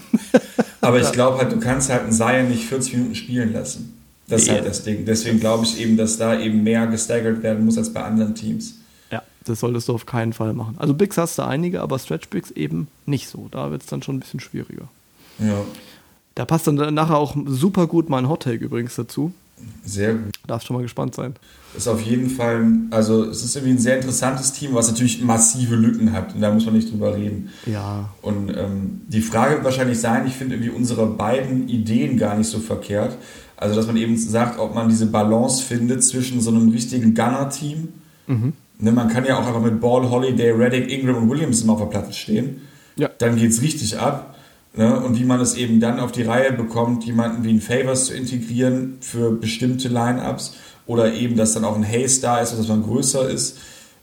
[0.80, 3.98] Aber ich glaube halt, du kannst halt einen Zion nicht 40 Minuten spielen lassen.
[4.28, 5.04] Das ist halt das Ding.
[5.04, 8.74] Deswegen glaube ich eben, dass da eben mehr gestaggert werden muss als bei anderen Teams.
[9.46, 10.74] Das solltest du auf keinen Fall machen.
[10.78, 13.46] Also Bigs hast du einige, aber Stretch Bigs eben nicht so.
[13.50, 14.88] Da wird es dann schon ein bisschen schwieriger.
[15.38, 15.62] Ja.
[16.35, 19.32] Da passt dann nachher auch super gut mein Hottake übrigens dazu.
[19.85, 20.32] Sehr gut.
[20.46, 21.35] Darfst schon mal gespannt sein.
[21.76, 25.76] Ist auf jeden Fall, also es ist irgendwie ein sehr interessantes Team, was natürlich massive
[25.76, 26.35] Lücken hat.
[26.35, 27.50] Und da muss man nicht drüber reden.
[27.66, 28.11] Ja.
[28.20, 32.50] Und ähm, die Frage wird wahrscheinlich sein, ich finde irgendwie unsere beiden Ideen gar nicht
[32.50, 33.16] so verkehrt.
[33.56, 37.88] Also, dass man eben sagt, ob man diese Balance findet zwischen so einem richtigen Gunner-Team.
[38.26, 41.78] Mhm Ne, man kann ja auch einfach mit Ball, Holiday, Reddick, Ingram und Williamson auf
[41.78, 42.62] der Platte stehen.
[42.96, 43.10] Ja.
[43.18, 44.36] Dann geht es richtig ab.
[44.74, 45.00] Ne?
[45.00, 48.14] Und wie man es eben dann auf die Reihe bekommt, jemanden wie ein Favors zu
[48.14, 50.54] integrieren für bestimmte Lineups
[50.86, 53.58] oder eben, dass dann auch ein Haze da ist, dass man größer ist,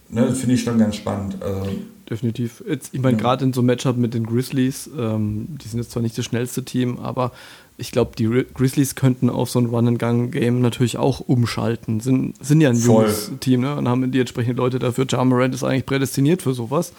[0.09, 0.33] ne?
[0.33, 1.37] finde ich schon ganz spannend.
[1.41, 1.69] Also,
[2.09, 2.63] Definitiv.
[2.67, 3.21] Jetzt, ich meine, ja.
[3.21, 6.25] gerade in so einem Matchup mit den Grizzlies, ähm, die sind jetzt zwar nicht das
[6.25, 7.31] schnellste Team, aber
[7.77, 11.99] ich glaube, die Grizzlies könnten auf so ein Run-and-Gun-Game natürlich auch umschalten.
[11.99, 13.05] Sind, sind ja ein Voll.
[13.05, 13.75] junges Team ne?
[13.75, 15.05] und haben die entsprechenden Leute dafür.
[15.09, 16.93] Ja Morant ist eigentlich prädestiniert für sowas.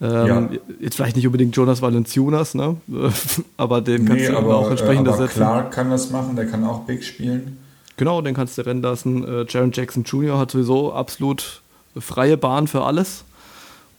[0.00, 0.48] Ähm, ja.
[0.80, 2.76] Jetzt vielleicht nicht unbedingt Jonas Valenciunas, ne?
[3.56, 5.38] aber den kannst nee, du aber, auch entsprechend äh, aber setzen.
[5.38, 7.58] Clark kann das machen, der kann auch Big spielen.
[7.96, 9.24] Genau, den kannst du rennen lassen.
[9.24, 10.38] Äh, Jaron Jackson Jr.
[10.38, 11.62] hat sowieso absolut
[11.96, 13.24] freie Bahn für alles.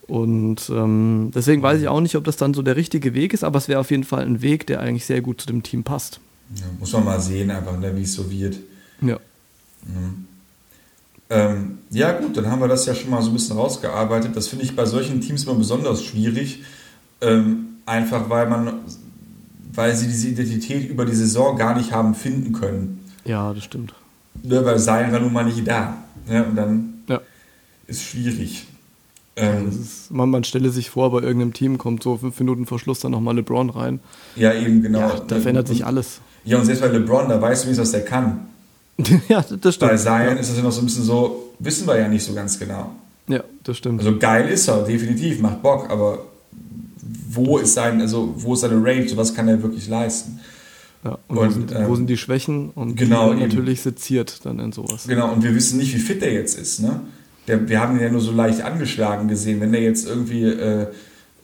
[0.10, 3.44] Und ähm, deswegen weiß ich auch nicht, ob das dann so der richtige Weg ist,
[3.44, 5.84] aber es wäre auf jeden Fall ein Weg, der eigentlich sehr gut zu dem Team
[5.84, 6.20] passt.
[6.56, 8.58] Ja, muss man mal sehen, einfach, ne, wie es so wird.
[9.02, 9.20] Ja.
[9.86, 10.26] Mhm.
[11.30, 14.36] Ähm, ja, gut, dann haben wir das ja schon mal so ein bisschen rausgearbeitet.
[14.36, 16.64] Das finde ich bei solchen Teams immer besonders schwierig.
[17.22, 18.80] Ähm, einfach weil man,
[19.74, 23.00] weil sie diese Identität über die Saison gar nicht haben finden können.
[23.26, 23.94] Ja, das stimmt.
[24.42, 25.98] Ne, weil Sein war nun mal nicht da.
[26.28, 26.44] Ne?
[26.46, 27.22] Und dann ja.
[27.86, 28.66] ist schwierig.
[29.36, 32.80] Ähm, ist, man, man, stelle sich vor, bei irgendeinem Team kommt so fünf Minuten vor
[32.80, 34.00] Schluss dann nochmal LeBron rein.
[34.36, 35.00] Ja, eben, genau.
[35.00, 36.20] Ja, da verändert sich alles.
[36.46, 38.48] Ja, und selbst bei LeBron, da weißt du wenigstens, was der kann.
[39.30, 39.92] ja, das stimmt.
[39.92, 40.32] Bei Zion ja.
[40.34, 42.92] ist das ja noch so ein bisschen so, wissen wir ja nicht so ganz genau.
[43.28, 44.00] Ja, das stimmt.
[44.00, 46.26] Also geil ist er, definitiv, macht Bock, aber
[47.30, 50.40] wo ist sein, also wo ist seine Range, was kann er wirklich leisten?
[51.04, 54.60] Ja, und, und wo, sind, ähm, wo, sind, die Schwächen und genau, natürlich seziert dann
[54.60, 55.06] in sowas.
[55.08, 57.00] Genau, und wir wissen nicht, wie fit er jetzt ist, ne?
[57.50, 59.60] Der, wir haben ihn ja nur so leicht angeschlagen gesehen.
[59.60, 60.88] Wenn der jetzt irgendwie äh,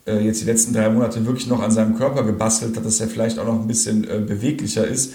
[0.06, 3.08] äh, jetzt die letzten drei Monate wirklich noch an seinem Körper gebastelt hat, dass er
[3.08, 5.13] vielleicht auch noch ein bisschen äh, beweglicher ist,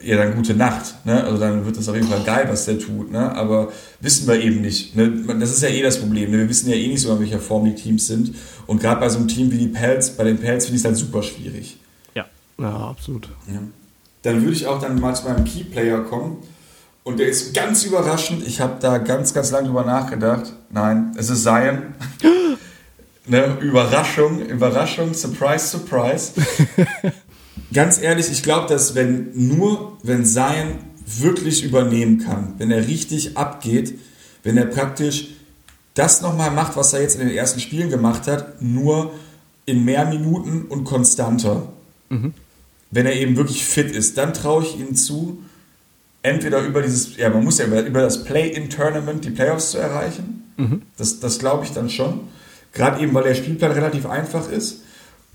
[0.00, 1.06] ja, dann gute Nacht.
[1.06, 1.24] Ne?
[1.24, 3.10] Also dann wird das auf jeden Fall geil, was der tut.
[3.10, 3.34] Ne?
[3.34, 4.94] Aber wissen wir eben nicht.
[4.94, 5.10] Ne?
[5.40, 6.30] Das ist ja eh das Problem.
[6.30, 6.38] Ne?
[6.38, 8.34] Wir wissen ja eh nicht so, in welcher Form die Teams sind.
[8.66, 10.84] Und gerade bei so einem Team wie die Pelz, bei den Pelz finde ich es
[10.84, 11.78] halt super schwierig.
[12.14, 12.26] Ja,
[12.58, 13.28] ja absolut.
[13.48, 13.60] Ja.
[14.22, 16.38] Dann würde ich auch dann mal zu meinem Keyplayer kommen.
[17.06, 18.44] Und der ist ganz überraschend.
[18.44, 20.52] Ich habe da ganz, ganz lange drüber nachgedacht.
[20.70, 21.94] Nein, es ist Zion.
[23.26, 26.32] ne, Überraschung, Überraschung, Surprise, Surprise.
[27.72, 33.36] ganz ehrlich, ich glaube, dass wenn nur, wenn Zion wirklich übernehmen kann, wenn er richtig
[33.36, 34.00] abgeht,
[34.42, 35.28] wenn er praktisch
[35.94, 39.12] das nochmal macht, was er jetzt in den ersten Spielen gemacht hat, nur
[39.64, 41.68] in mehr Minuten und konstanter.
[42.08, 42.34] Mhm.
[42.90, 45.38] Wenn er eben wirklich fit ist, dann traue ich ihm zu,
[46.22, 50.52] entweder über dieses, ja, man muss ja über, über das Play-in-Tournament die Playoffs zu erreichen.
[50.56, 50.82] Mhm.
[50.96, 52.28] Das, das glaube ich dann schon.
[52.72, 54.82] Gerade eben, weil der Spielplan relativ einfach ist.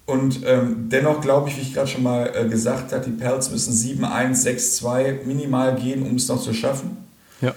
[0.05, 3.49] Und ähm, dennoch glaube ich, wie ich gerade schon mal äh, gesagt habe, die Pelz
[3.49, 4.43] müssen 7-1,
[4.81, 6.97] 6-2 minimal gehen, um es noch zu schaffen.
[7.39, 7.53] Ja.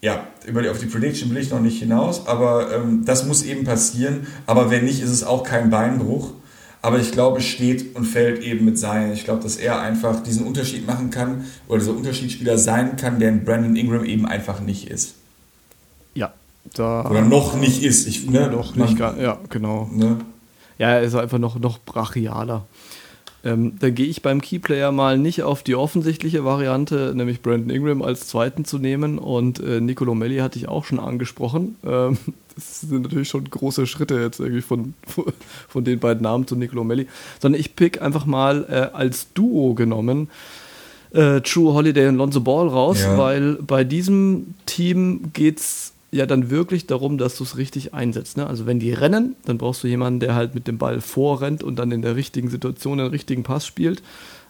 [0.00, 3.42] Ja, über die, auf die Prediction will ich noch nicht hinaus, aber ähm, das muss
[3.42, 4.28] eben passieren.
[4.46, 6.34] Aber wenn nicht, ist es auch kein Beinbruch.
[6.80, 9.12] Aber ich glaube, es steht und fällt eben mit sein.
[9.12, 13.30] Ich glaube, dass er einfach diesen Unterschied machen kann oder dieser Unterschiedsspieler sein kann, der
[13.30, 15.14] in Brandon Ingram eben einfach nicht ist.
[16.74, 18.06] Da Oder noch nicht ist.
[18.06, 19.88] Ich, ne, noch man- nicht, gar, ja, genau.
[19.92, 20.18] Ne?
[20.78, 22.66] Ja, er ist einfach noch, noch brachialer.
[23.48, 28.02] Ähm, dann gehe ich beim Keyplayer mal nicht auf die offensichtliche Variante, nämlich Brandon Ingram
[28.02, 29.18] als zweiten zu nehmen.
[29.18, 31.76] Und äh, Nicolo Melli hatte ich auch schon angesprochen.
[31.84, 32.18] Ähm,
[32.54, 34.94] das sind natürlich schon große Schritte jetzt irgendwie von,
[35.68, 37.06] von den beiden Namen zu Nicolo Melli.
[37.40, 40.28] Sondern ich pick einfach mal äh, als Duo genommen
[41.12, 43.16] äh, True Holiday und Lonzo Ball raus, Ja.
[43.16, 48.36] weil bei diesem Team geht's ja dann wirklich darum, dass du es richtig einsetzt.
[48.36, 48.46] Ne?
[48.46, 51.78] Also wenn die rennen, dann brauchst du jemanden, der halt mit dem Ball vorrennt und
[51.78, 54.02] dann in der richtigen Situation den richtigen Pass spielt.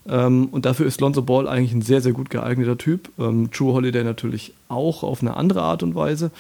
[0.09, 3.11] Ähm, und dafür ist Lonzo Ball eigentlich ein sehr, sehr gut geeigneter Typ.
[3.19, 6.31] Ähm, True Holiday natürlich auch auf eine andere Art und Weise.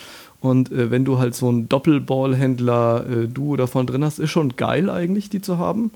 [0.40, 5.30] Und äh, wenn du halt so einen Doppelballhändler-Duo davon drin hast, ist schon geil eigentlich,
[5.30, 5.90] die zu haben.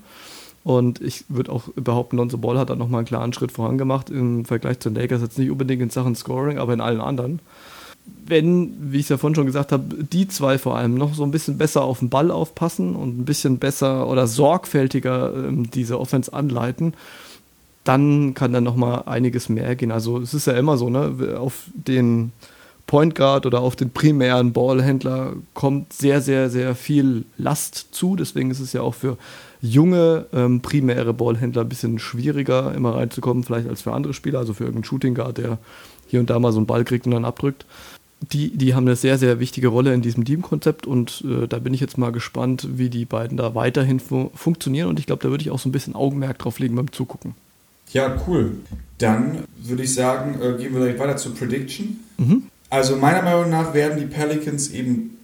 [0.65, 4.45] Und ich würde auch behaupten, Lonzo Ball hat da nochmal einen klaren Schritt vorangemacht im
[4.45, 5.21] Vergleich zu den Lakers.
[5.21, 7.39] Jetzt nicht unbedingt in Sachen Scoring, aber in allen anderen.
[8.25, 11.23] Wenn, wie ich es ja vorhin schon gesagt habe, die zwei vor allem noch so
[11.23, 15.99] ein bisschen besser auf den Ball aufpassen und ein bisschen besser oder sorgfältiger ähm, diese
[15.99, 16.93] Offense anleiten,
[17.83, 19.91] dann kann dann nochmal einiges mehr gehen.
[19.91, 22.31] Also es ist ja immer so, ne, auf den
[22.87, 28.15] Point Guard oder auf den primären Ballhändler kommt sehr, sehr, sehr viel Last zu.
[28.15, 29.17] Deswegen ist es ja auch für
[29.61, 34.53] junge ähm, primäre Ballhändler ein bisschen schwieriger, immer reinzukommen, vielleicht als für andere Spieler, also
[34.53, 35.57] für irgendeinen Shooting Guard, der
[36.07, 37.65] hier und da mal so einen Ball kriegt und dann abdrückt.
[38.31, 41.73] Die, die haben eine sehr, sehr wichtige Rolle in diesem Teamkonzept und äh, da bin
[41.73, 45.29] ich jetzt mal gespannt, wie die beiden da weiterhin fu funktionieren und ich glaube, da
[45.29, 47.35] würde ich auch so ein bisschen Augenmerk drauf legen beim Zugucken.
[47.91, 48.55] Ja, cool.
[48.97, 51.99] Dann würde ich sagen, äh, gehen wir direkt weiter zur Prediction.
[52.17, 52.43] Mhm.
[52.69, 55.17] Also meiner Meinung nach werden die Pelicans eben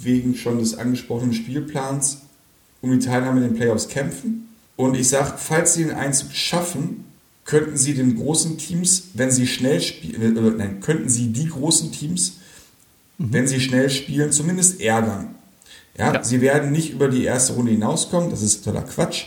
[0.00, 2.22] wegen schon des angesprochenen Spielplans
[2.80, 4.48] um die Teilnahme in den Playoffs kämpfen.
[4.76, 7.04] Und ich sage, falls sie den Einzug schaffen,
[7.48, 11.90] könnten sie den großen Teams, wenn sie schnell spielen, äh, nein, könnten sie die großen
[11.92, 12.34] Teams,
[13.16, 15.34] wenn sie schnell spielen, zumindest ärgern.
[15.96, 16.22] Ja, Ja.
[16.24, 19.24] sie werden nicht über die erste Runde hinauskommen, das ist totaler Quatsch.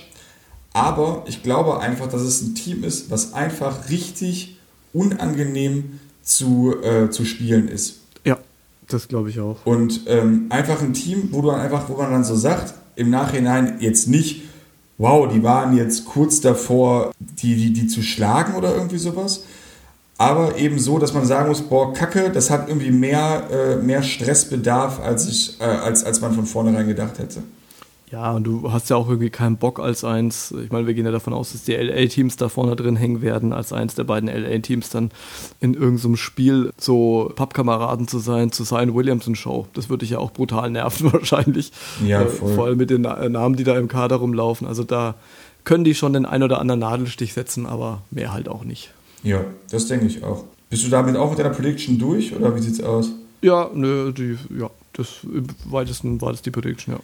[0.71, 4.57] Aber ich glaube einfach, dass es ein Team ist, was einfach richtig
[4.93, 8.01] unangenehm zu, äh, zu spielen ist.
[8.23, 8.37] Ja,
[8.87, 9.65] das glaube ich auch.
[9.65, 13.77] Und ähm, einfach ein Team, wo du einfach, wo man dann so sagt, im Nachhinein
[13.79, 14.43] jetzt nicht,
[15.01, 19.45] wow, die waren jetzt kurz davor, die, die, die zu schlagen oder irgendwie sowas.
[20.19, 24.03] Aber eben so, dass man sagen muss, boah, Kacke, das hat irgendwie mehr, äh, mehr
[24.03, 27.41] Stressbedarf, als, ich, äh, als, als man von vornherein gedacht hätte.
[28.11, 30.53] Ja, und du hast ja auch irgendwie keinen Bock als eins.
[30.65, 33.53] Ich meine, wir gehen ja davon aus, dass die LA-Teams da vorne drin hängen werden,
[33.53, 35.11] als eins der beiden LA-Teams dann
[35.61, 39.67] in irgendeinem Spiel so Pappkameraden zu sein, zu Zion Williamson Show.
[39.73, 41.71] Das würde dich ja auch brutal nerven wahrscheinlich.
[42.05, 42.53] Ja, Äh, voll.
[42.53, 44.67] Vor allem mit den Na- Namen, die da im Kader rumlaufen.
[44.67, 45.15] Also da
[45.63, 48.91] können die schon den ein oder anderen Nadelstich setzen, aber mehr halt auch nicht.
[49.23, 50.43] Ja, das denke ich auch.
[50.69, 53.11] Bist du damit auch mit deiner Prediction durch oder wie sieht's aus?
[53.41, 56.99] Ja, nö, die, ja, das im weitesten war das die Prediction, ja.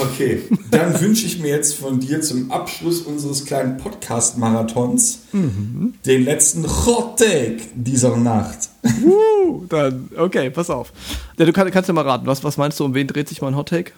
[0.00, 6.66] Okay, dann wünsche ich mir jetzt von dir zum Abschluss unseres kleinen Podcast-Marathons den letzten
[6.66, 8.70] Hot Take dieser Nacht.
[9.04, 10.92] Uh, dann, okay, pass auf.
[11.38, 13.42] Ja, du kann, kannst ja mal raten, was, was meinst du, um wen dreht sich
[13.42, 13.92] mein Hot Take?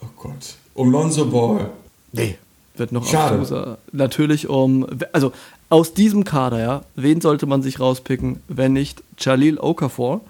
[0.00, 0.56] Oh Gott.
[0.74, 1.70] Um Lonzo Ball.
[2.12, 2.38] Nee.
[2.76, 3.36] Wird noch Schade.
[3.36, 3.78] abstruser.
[3.92, 5.32] Natürlich um, also
[5.68, 10.20] aus diesem Kader, ja, wen sollte man sich rauspicken, wenn nicht Jalil Okafor?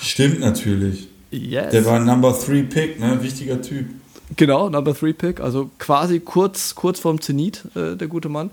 [0.00, 1.08] Stimmt natürlich.
[1.30, 1.70] Yes.
[1.72, 3.22] Der war ein Number 3 Pick, ne?
[3.22, 3.86] Wichtiger Typ.
[4.36, 8.50] Genau, Number 3 Pick, also quasi kurz, kurz vorm Zenit, äh, der gute Mann.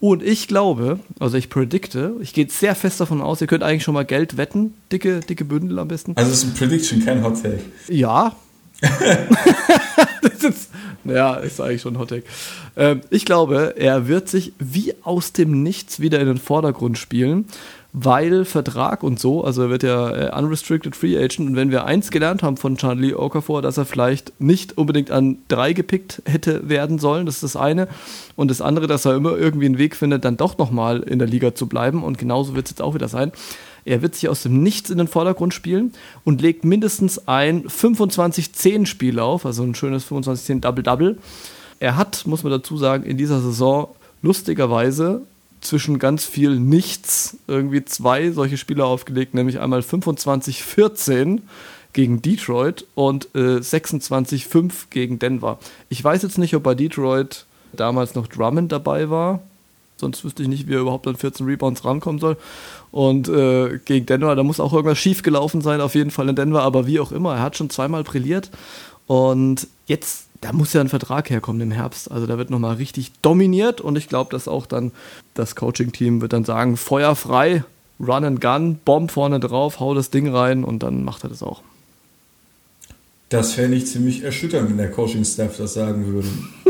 [0.00, 3.84] Und ich glaube, also ich predikte, ich gehe sehr fest davon aus, ihr könnt eigentlich
[3.84, 6.14] schon mal Geld wetten, dicke, dicke Bündel am besten.
[6.16, 7.60] Also es ist ein Prediction, kein Hot Take.
[7.88, 8.34] Ja.
[10.22, 10.70] das ist,
[11.04, 12.24] naja, ist eigentlich schon ein Hottake.
[12.76, 17.46] Ähm, ich glaube, er wird sich wie aus dem Nichts wieder in den Vordergrund spielen,
[17.92, 21.84] weil Vertrag und so, also er wird ja äh, unrestricted free agent und wenn wir
[21.84, 26.68] eins gelernt haben von Charlie Okafor, dass er vielleicht nicht unbedingt an drei gepickt hätte
[26.70, 27.88] werden sollen, das ist das eine
[28.34, 31.28] und das andere, dass er immer irgendwie einen Weg findet, dann doch nochmal in der
[31.28, 33.30] Liga zu bleiben und genauso wird es jetzt auch wieder sein.
[33.84, 35.92] Er wird sich aus dem Nichts in den Vordergrund spielen
[36.24, 41.18] und legt mindestens ein 25-10-Spiel auf, also ein schönes 25-10 Double-Double.
[41.80, 43.88] Er hat, muss man dazu sagen, in dieser Saison
[44.22, 45.22] lustigerweise
[45.62, 51.40] zwischen ganz viel Nichts irgendwie zwei solche Spiele aufgelegt, nämlich einmal 25-14
[51.92, 55.58] gegen Detroit und äh, 26-5 gegen Denver.
[55.88, 59.40] Ich weiß jetzt nicht, ob bei Detroit damals noch Drummond dabei war.
[59.96, 62.36] Sonst wüsste ich nicht, wie er überhaupt an 14 Rebounds rankommen soll.
[62.90, 66.36] Und äh, gegen Denver, da muss auch irgendwas schief gelaufen sein, auf jeden Fall in
[66.36, 68.50] Denver, aber wie auch immer, er hat schon zweimal brilliert.
[69.06, 72.10] Und jetzt, da muss ja ein Vertrag herkommen im Herbst.
[72.10, 74.90] Also da wird nochmal richtig dominiert und ich glaube, dass auch dann
[75.34, 77.64] das Coaching-Team wird dann sagen, Feuer frei,
[78.00, 81.42] Run and Gun, Bomb vorne drauf, hau das Ding rein und dann macht er das
[81.42, 81.62] auch.
[83.28, 86.28] Das fände ich ziemlich erschütternd, wenn der Coaching-Staff das sagen würde.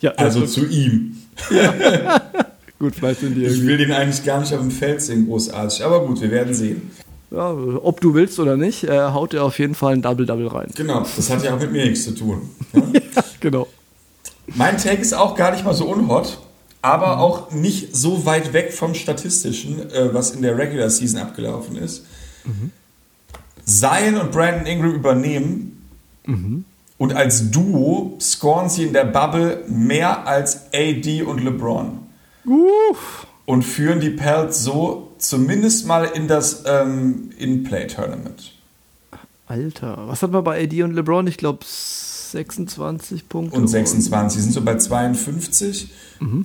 [0.00, 1.14] Ja, Also zu ihm.
[2.78, 5.84] gut, vielleicht sind die Ich will den eigentlich gar nicht auf dem Feld sehen, großartig.
[5.84, 6.90] Aber gut, wir werden sehen.
[7.34, 10.70] Ja, ob du willst oder nicht, äh, haut er auf jeden Fall ein Double-Double rein.
[10.76, 12.50] Genau, das hat ja auch mit mir nichts zu tun.
[12.72, 13.22] Ja?
[13.40, 13.68] Genau.
[14.46, 16.38] Mein Take ist auch gar nicht mal so unhot,
[16.82, 21.76] aber auch nicht so weit weg vom Statistischen, äh, was in der Regular Season abgelaufen
[21.76, 22.04] ist.
[23.64, 25.86] Zion und Brandon Ingram übernehmen
[26.98, 32.00] und als Duo scoren sie in der Bubble mehr als AD und LeBron
[32.44, 33.26] Uff.
[33.46, 38.52] Und führen die Pelts so zumindest mal in das ähm, In-Play-Tournament.
[39.46, 41.26] Alter, was hat man bei AD und LeBron?
[41.26, 43.56] Ich glaube 26 Punkte.
[43.56, 44.36] Und 26.
[44.36, 45.90] Die sind so bei 52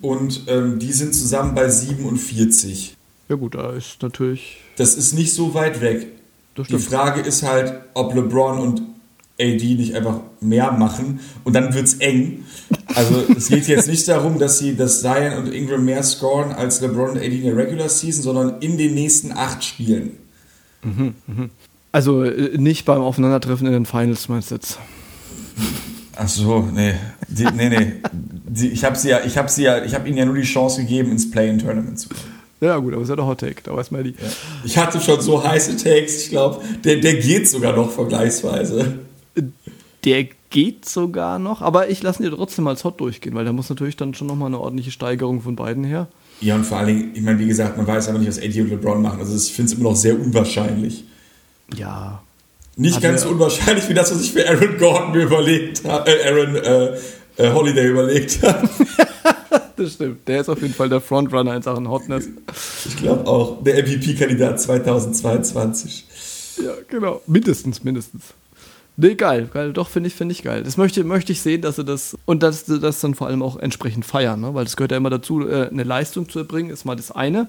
[0.02, 2.96] und ähm, die sind zusammen bei 47.
[3.30, 4.58] Ja gut, da ist natürlich.
[4.76, 6.08] Das ist nicht so weit weg.
[6.58, 6.78] Die.
[6.78, 8.82] Frage ist halt, ob LeBron und
[9.40, 12.44] AD nicht einfach mehr machen und dann wird's eng.
[12.94, 16.82] Also es geht jetzt nicht darum, dass sie dass Zion und Ingram mehr scoren als
[16.82, 20.12] LeBron und AD in der Regular Season, sondern in den nächsten acht Spielen.
[21.92, 24.80] Also äh, nicht beim Aufeinandertreffen in den Finals, meinst du jetzt?
[26.16, 26.96] Ach so, nee.
[27.28, 27.94] Die, nee, nee.
[28.12, 30.44] Die, ich habe sie ja, ich habe sie ja, ich habe ihnen ja nur die
[30.44, 32.22] Chance gegeben, ins Play-in-Tournament zu kommen.
[32.62, 34.16] Ja, gut, aber ist ja der Hot Take, da weiß man ja die.
[34.66, 39.00] Ich hatte schon so heiße Takes, ich glaube, der, der geht sogar noch vergleichsweise.
[40.06, 43.54] Der geht sogar noch, aber ich lasse ihn dir trotzdem als Hot durchgehen, weil da
[43.54, 46.08] muss natürlich dann schon nochmal eine ordentliche Steigerung von beiden her.
[46.42, 48.62] Ja, und vor allen Dingen, ich meine, wie gesagt, man weiß aber nicht, was AD
[48.62, 49.20] und LeBron machen.
[49.20, 51.04] Also ich finde es immer noch sehr unwahrscheinlich.
[51.76, 52.24] Ja.
[52.78, 56.10] Nicht Also, ganz so unwahrscheinlich wie das, was ich für Aaron Gordon mir überlegt habe,
[56.10, 56.98] äh, Aaron äh,
[57.36, 58.70] äh, Holiday überlegt habe.
[59.76, 60.28] Das stimmt.
[60.28, 62.28] Der ist auf jeden Fall der Frontrunner in Sachen Hotness.
[62.86, 66.06] Ich glaube auch, der MVP-Kandidat 2022.
[66.64, 67.22] Ja, genau.
[67.28, 68.24] Mindestens, mindestens.
[69.02, 69.72] Nee, geil, geil.
[69.72, 70.62] Doch, finde ich, finde ich geil.
[70.62, 73.42] Das möchte, möchte ich sehen, dass sie das und dass sie das dann vor allem
[73.42, 74.54] auch entsprechend feiern, ne?
[74.54, 77.48] weil das gehört ja immer dazu, äh, eine Leistung zu erbringen, ist mal das eine.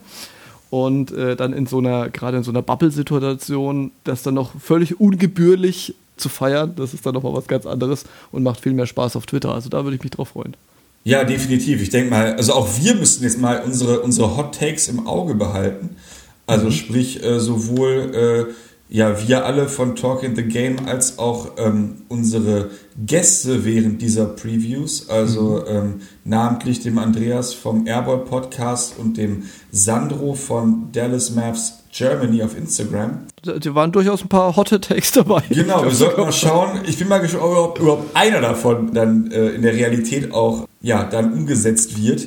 [0.71, 5.01] Und äh, dann in so einer, gerade in so einer Bubble-Situation, das dann noch völlig
[5.01, 9.17] ungebührlich zu feiern, das ist dann nochmal was ganz anderes und macht viel mehr Spaß
[9.17, 9.53] auf Twitter.
[9.53, 10.55] Also da würde ich mich drauf freuen.
[11.03, 11.83] Ja, definitiv.
[11.83, 15.35] Ich denke mal, also auch wir müssten jetzt mal unsere, unsere Hot Takes im Auge
[15.35, 15.97] behalten.
[16.47, 18.53] Also sprich, äh, sowohl äh,
[18.91, 24.27] ja, wir alle von Talk in the Game als auch ähm, unsere Gäste während dieser
[24.27, 31.85] Previews, also ähm, namentlich dem Andreas vom Airball Podcast und dem Sandro von Dallas Maps
[31.93, 33.27] Germany auf Instagram.
[33.43, 35.43] Da waren durchaus ein paar hotte Takes dabei.
[35.49, 36.81] Genau, wir sollten mal schauen.
[36.87, 40.67] Ich bin mal gespannt, ob überhaupt, überhaupt einer davon dann äh, in der Realität auch
[40.81, 42.27] ja, dann umgesetzt wird.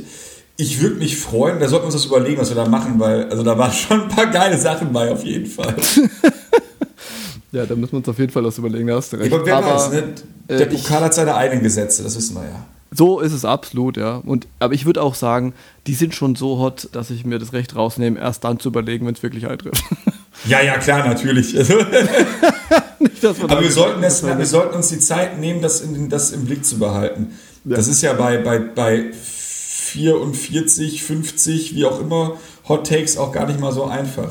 [0.56, 3.30] Ich würde mich freuen, da sollten wir uns das überlegen, was wir da machen, weil
[3.30, 5.76] also da waren schon ein paar geile Sachen bei auf jeden Fall.
[7.54, 9.32] Ja, da müssen wir uns auf jeden Fall was überlegen, da hast du recht.
[9.32, 10.16] Aber wer Aber, weiß, ne?
[10.50, 12.66] Der äh, Pokal hat seine eigenen Gesetze, das wissen wir ja.
[12.90, 14.18] So ist es absolut, ja.
[14.18, 15.54] Und, aber ich würde auch sagen,
[15.86, 19.06] die sind schon so hot, dass ich mir das Recht rausnehme, erst dann zu überlegen,
[19.06, 19.84] wenn es wirklich eintrifft.
[20.46, 21.56] Ja, ja, klar, natürlich.
[21.56, 21.76] Also,
[23.00, 26.46] Nicht, aber wir sollten, das, wir sollten uns die Zeit nehmen, das, in, das im
[26.46, 27.38] Blick zu behalten.
[27.64, 27.78] Ja.
[27.78, 29.12] Das ist ja bei, bei, bei
[29.94, 32.38] 44, 50, wie auch immer,
[32.68, 34.30] Hot Takes auch gar nicht mal so einfach.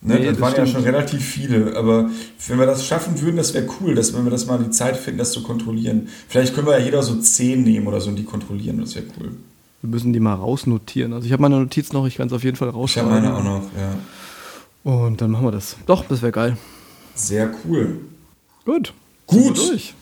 [0.00, 0.70] Ne, Nee, das, das waren ja stimmt.
[0.84, 2.08] schon relativ viele, aber
[2.46, 4.96] wenn wir das schaffen würden, das wäre cool, dass wenn wir das mal die Zeit
[4.96, 6.08] finden, das zu kontrollieren.
[6.28, 9.06] Vielleicht können wir ja jeder so 10 nehmen oder so und die kontrollieren, das wäre
[9.20, 9.32] cool.
[9.82, 11.12] Wir müssen die mal rausnotieren.
[11.12, 13.10] Also ich habe meine Notiz noch, ich kann es auf jeden Fall Ich habe rausschreiben.
[13.10, 14.90] meine auch noch, ja.
[14.90, 15.76] Und dann machen wir das.
[15.86, 16.56] Doch, das wäre geil.
[17.14, 17.98] Sehr cool.
[18.64, 18.92] Gut.
[19.26, 19.56] Gut.
[19.56, 19.94] Sind wir Durch.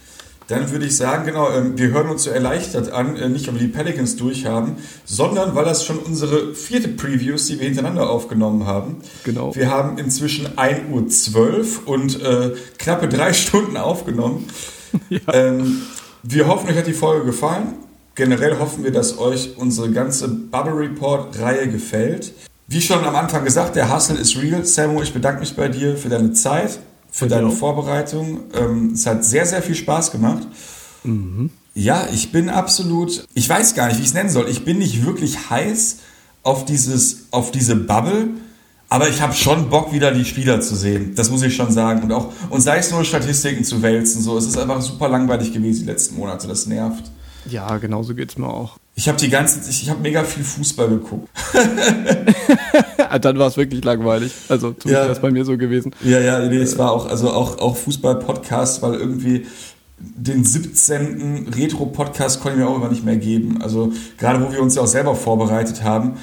[0.49, 3.55] Dann würde ich sagen, genau, ähm, wir hören uns so erleichtert an, äh, nicht weil
[3.55, 8.67] wir die Pelicans durchhaben, sondern weil das schon unsere vierte Previews, die wir hintereinander aufgenommen
[8.67, 8.99] haben.
[9.25, 9.55] Genau.
[9.57, 14.47] Wir haben inzwischen 1.12 Uhr und äh, knappe drei Stunden aufgenommen.
[15.33, 15.83] ähm,
[16.23, 17.75] wir hoffen, euch hat die Folge gefallen.
[18.15, 22.33] Generell hoffen wir, dass euch unsere ganze Bubble Report-Reihe gefällt.
[22.69, 24.65] Wie schon am Anfang gesagt, der Hustle ist real.
[24.65, 26.79] Samu, ich bedanke mich bei dir für deine Zeit,
[27.17, 27.51] für deine.
[27.51, 28.41] Vorbereitung.
[28.53, 30.47] Ähm, es hat sehr, sehr viel Spaß gemacht.
[31.75, 34.49] Ja, ich bin absolut, ich weiß gar nicht, wie ich es nennen soll.
[34.49, 35.99] Ich bin nicht wirklich heiß
[36.43, 38.29] auf dieses, auf diese Bubble,
[38.89, 41.15] aber ich habe schon Bock, wieder die Spieler zu sehen.
[41.15, 42.03] Das muss ich schon sagen.
[42.03, 44.37] Und auch, und sei es nur Statistiken zu wälzen, so.
[44.37, 46.47] Es ist einfach super langweilig gewesen die letzten Monate.
[46.49, 47.11] Das nervt.
[47.49, 48.77] Ja, genau so geht es mir auch.
[48.99, 51.29] Ich habe die ganze, ich, ich habe mega viel Fußball geguckt.
[53.21, 54.33] dann war es wirklich langweilig.
[54.49, 55.03] Also zumindest Ja.
[55.03, 55.95] wäre es bei mir so gewesen.
[56.03, 59.47] Ja, ja, nee, es war auch, also auch, auch Fußball-Podcast, weil irgendwie
[59.99, 61.49] den 17.
[61.55, 63.61] Retro-Podcast konnte ich mir auch immer nicht mehr geben.
[63.61, 66.15] Also gerade wo wir uns ja auch selber vorbereitet haben,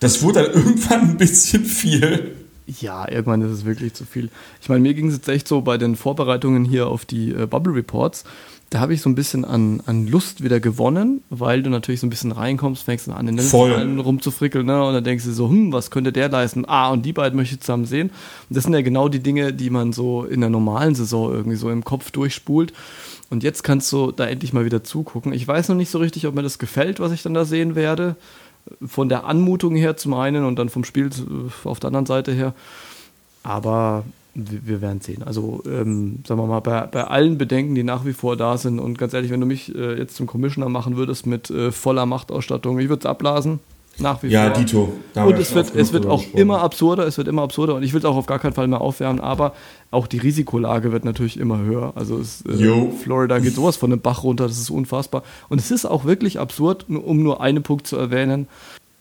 [0.00, 2.32] das wurde dann irgendwann ein bisschen viel.
[2.66, 4.30] Ja, irgendwann ist es wirklich zu viel.
[4.62, 7.46] Ich meine, mir ging es jetzt echt so bei den Vorbereitungen hier auf die äh,
[7.46, 8.24] Bubble Reports.
[8.72, 12.06] Da habe ich so ein bisschen an, an Lust wieder gewonnen, weil du natürlich so
[12.06, 14.00] ein bisschen reinkommst, fängst an den Voll.
[14.00, 14.82] rumzufrickeln, ne?
[14.82, 16.64] Und dann denkst du so, hm, was könnte der leisten?
[16.66, 18.08] Ah, und die beiden möchte ich zusammen sehen.
[18.48, 21.58] Und das sind ja genau die Dinge, die man so in der normalen Saison irgendwie
[21.58, 22.72] so im Kopf durchspult.
[23.28, 25.34] Und jetzt kannst du da endlich mal wieder zugucken.
[25.34, 27.74] Ich weiß noch nicht so richtig, ob mir das gefällt, was ich dann da sehen
[27.74, 28.16] werde
[28.86, 31.10] von der Anmutung her zum einen und dann vom Spiel
[31.64, 32.54] auf der anderen Seite her.
[33.42, 34.04] Aber
[34.34, 35.22] wir, werden sehen.
[35.22, 38.78] Also, ähm, sagen wir mal, bei, bei allen Bedenken, die nach wie vor da sind,
[38.78, 42.06] und ganz ehrlich, wenn du mich äh, jetzt zum Commissioner machen würdest mit äh, voller
[42.06, 43.60] Machtausstattung, ich würde es abblasen.
[43.98, 44.58] Nach wie ja, vor.
[44.58, 44.92] Dito.
[45.14, 47.98] Und es wird, es wird auch immer absurder, es wird immer absurder und ich will
[47.98, 49.52] es auch auf gar keinen Fall mehr aufwärmen, aber
[49.90, 51.92] auch die Risikolage wird natürlich immer höher.
[51.94, 55.22] Also es, äh, Florida geht sowas von dem Bach runter, das ist unfassbar.
[55.50, 58.48] Und es ist auch wirklich absurd, um nur einen Punkt zu erwähnen.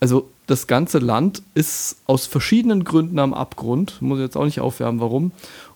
[0.02, 4.60] Also das ganze Land ist aus verschiedenen Gründen am Abgrund, muss ich jetzt auch nicht
[4.60, 5.32] aufwärmen, warum.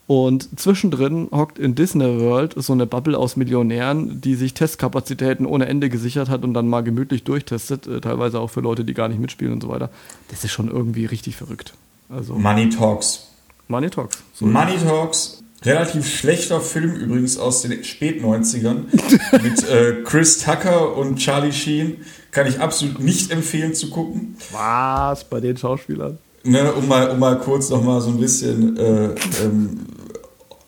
[0.07, 5.67] Und zwischendrin hockt in Disney World so eine Bubble aus Millionären, die sich Testkapazitäten ohne
[5.67, 9.07] Ende gesichert hat und dann mal gemütlich durchtestet, äh, teilweise auch für Leute, die gar
[9.07, 9.89] nicht mitspielen und so weiter.
[10.29, 11.73] Das ist schon irgendwie richtig verrückt.
[12.09, 13.27] Also Money Talks.
[13.67, 14.23] Money Talks.
[14.33, 15.43] So Money Talks.
[15.65, 18.83] Relativ schlechter Film übrigens aus den Spät-90ern
[19.43, 21.97] mit äh, Chris Tucker und Charlie Sheen.
[22.31, 24.35] Kann ich absolut nicht empfehlen zu gucken.
[24.51, 25.23] Was?
[25.23, 26.17] Bei den Schauspielern?
[26.43, 29.79] Ne, um, mal, um mal kurz noch mal so ein bisschen äh, ähm,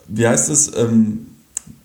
[0.08, 0.76] wie heißt es?
[0.76, 1.28] Ähm,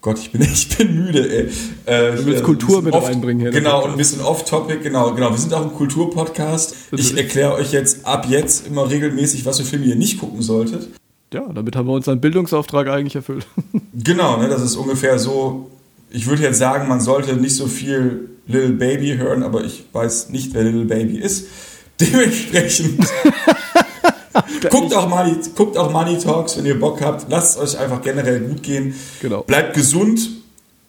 [0.01, 1.49] Gott, ich bin, ich bin müde, ey.
[1.87, 3.51] Äh, du willst Kultur mit off, reinbringen hier.
[3.51, 5.31] Genau, und ein bisschen off-topic, genau, genau.
[5.31, 6.75] Wir sind auch ein Kulturpodcast.
[6.93, 10.89] Ich erkläre euch jetzt ab jetzt immer regelmäßig, was für Filme ihr nicht gucken solltet.
[11.35, 13.47] Ja, damit haben wir unseren Bildungsauftrag eigentlich erfüllt.
[13.95, 15.71] genau, ne, das ist ungefähr so.
[16.11, 20.29] Ich würde jetzt sagen, man sollte nicht so viel Little Baby hören, aber ich weiß
[20.29, 21.47] nicht, wer Little Baby ist.
[22.01, 22.99] Dementsprechend
[24.71, 27.27] guckt, auch Money, guckt auch Money Talks, wenn ihr Bock habt.
[27.31, 28.95] Lasst es euch einfach generell gut gehen.
[29.21, 29.43] Genau.
[29.43, 30.29] Bleibt gesund,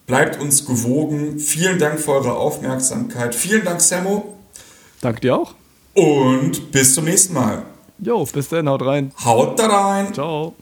[0.06, 1.38] bleibt uns gewogen.
[1.38, 3.34] Vielen Dank für eure Aufmerksamkeit.
[3.34, 4.34] Vielen Dank, Sammo.
[5.00, 5.54] Danke dir auch.
[5.94, 7.62] Und bis zum nächsten Mal.
[7.98, 9.12] Jo, bis dann, haut rein.
[9.24, 10.12] Haut da rein.
[10.12, 10.54] Ciao.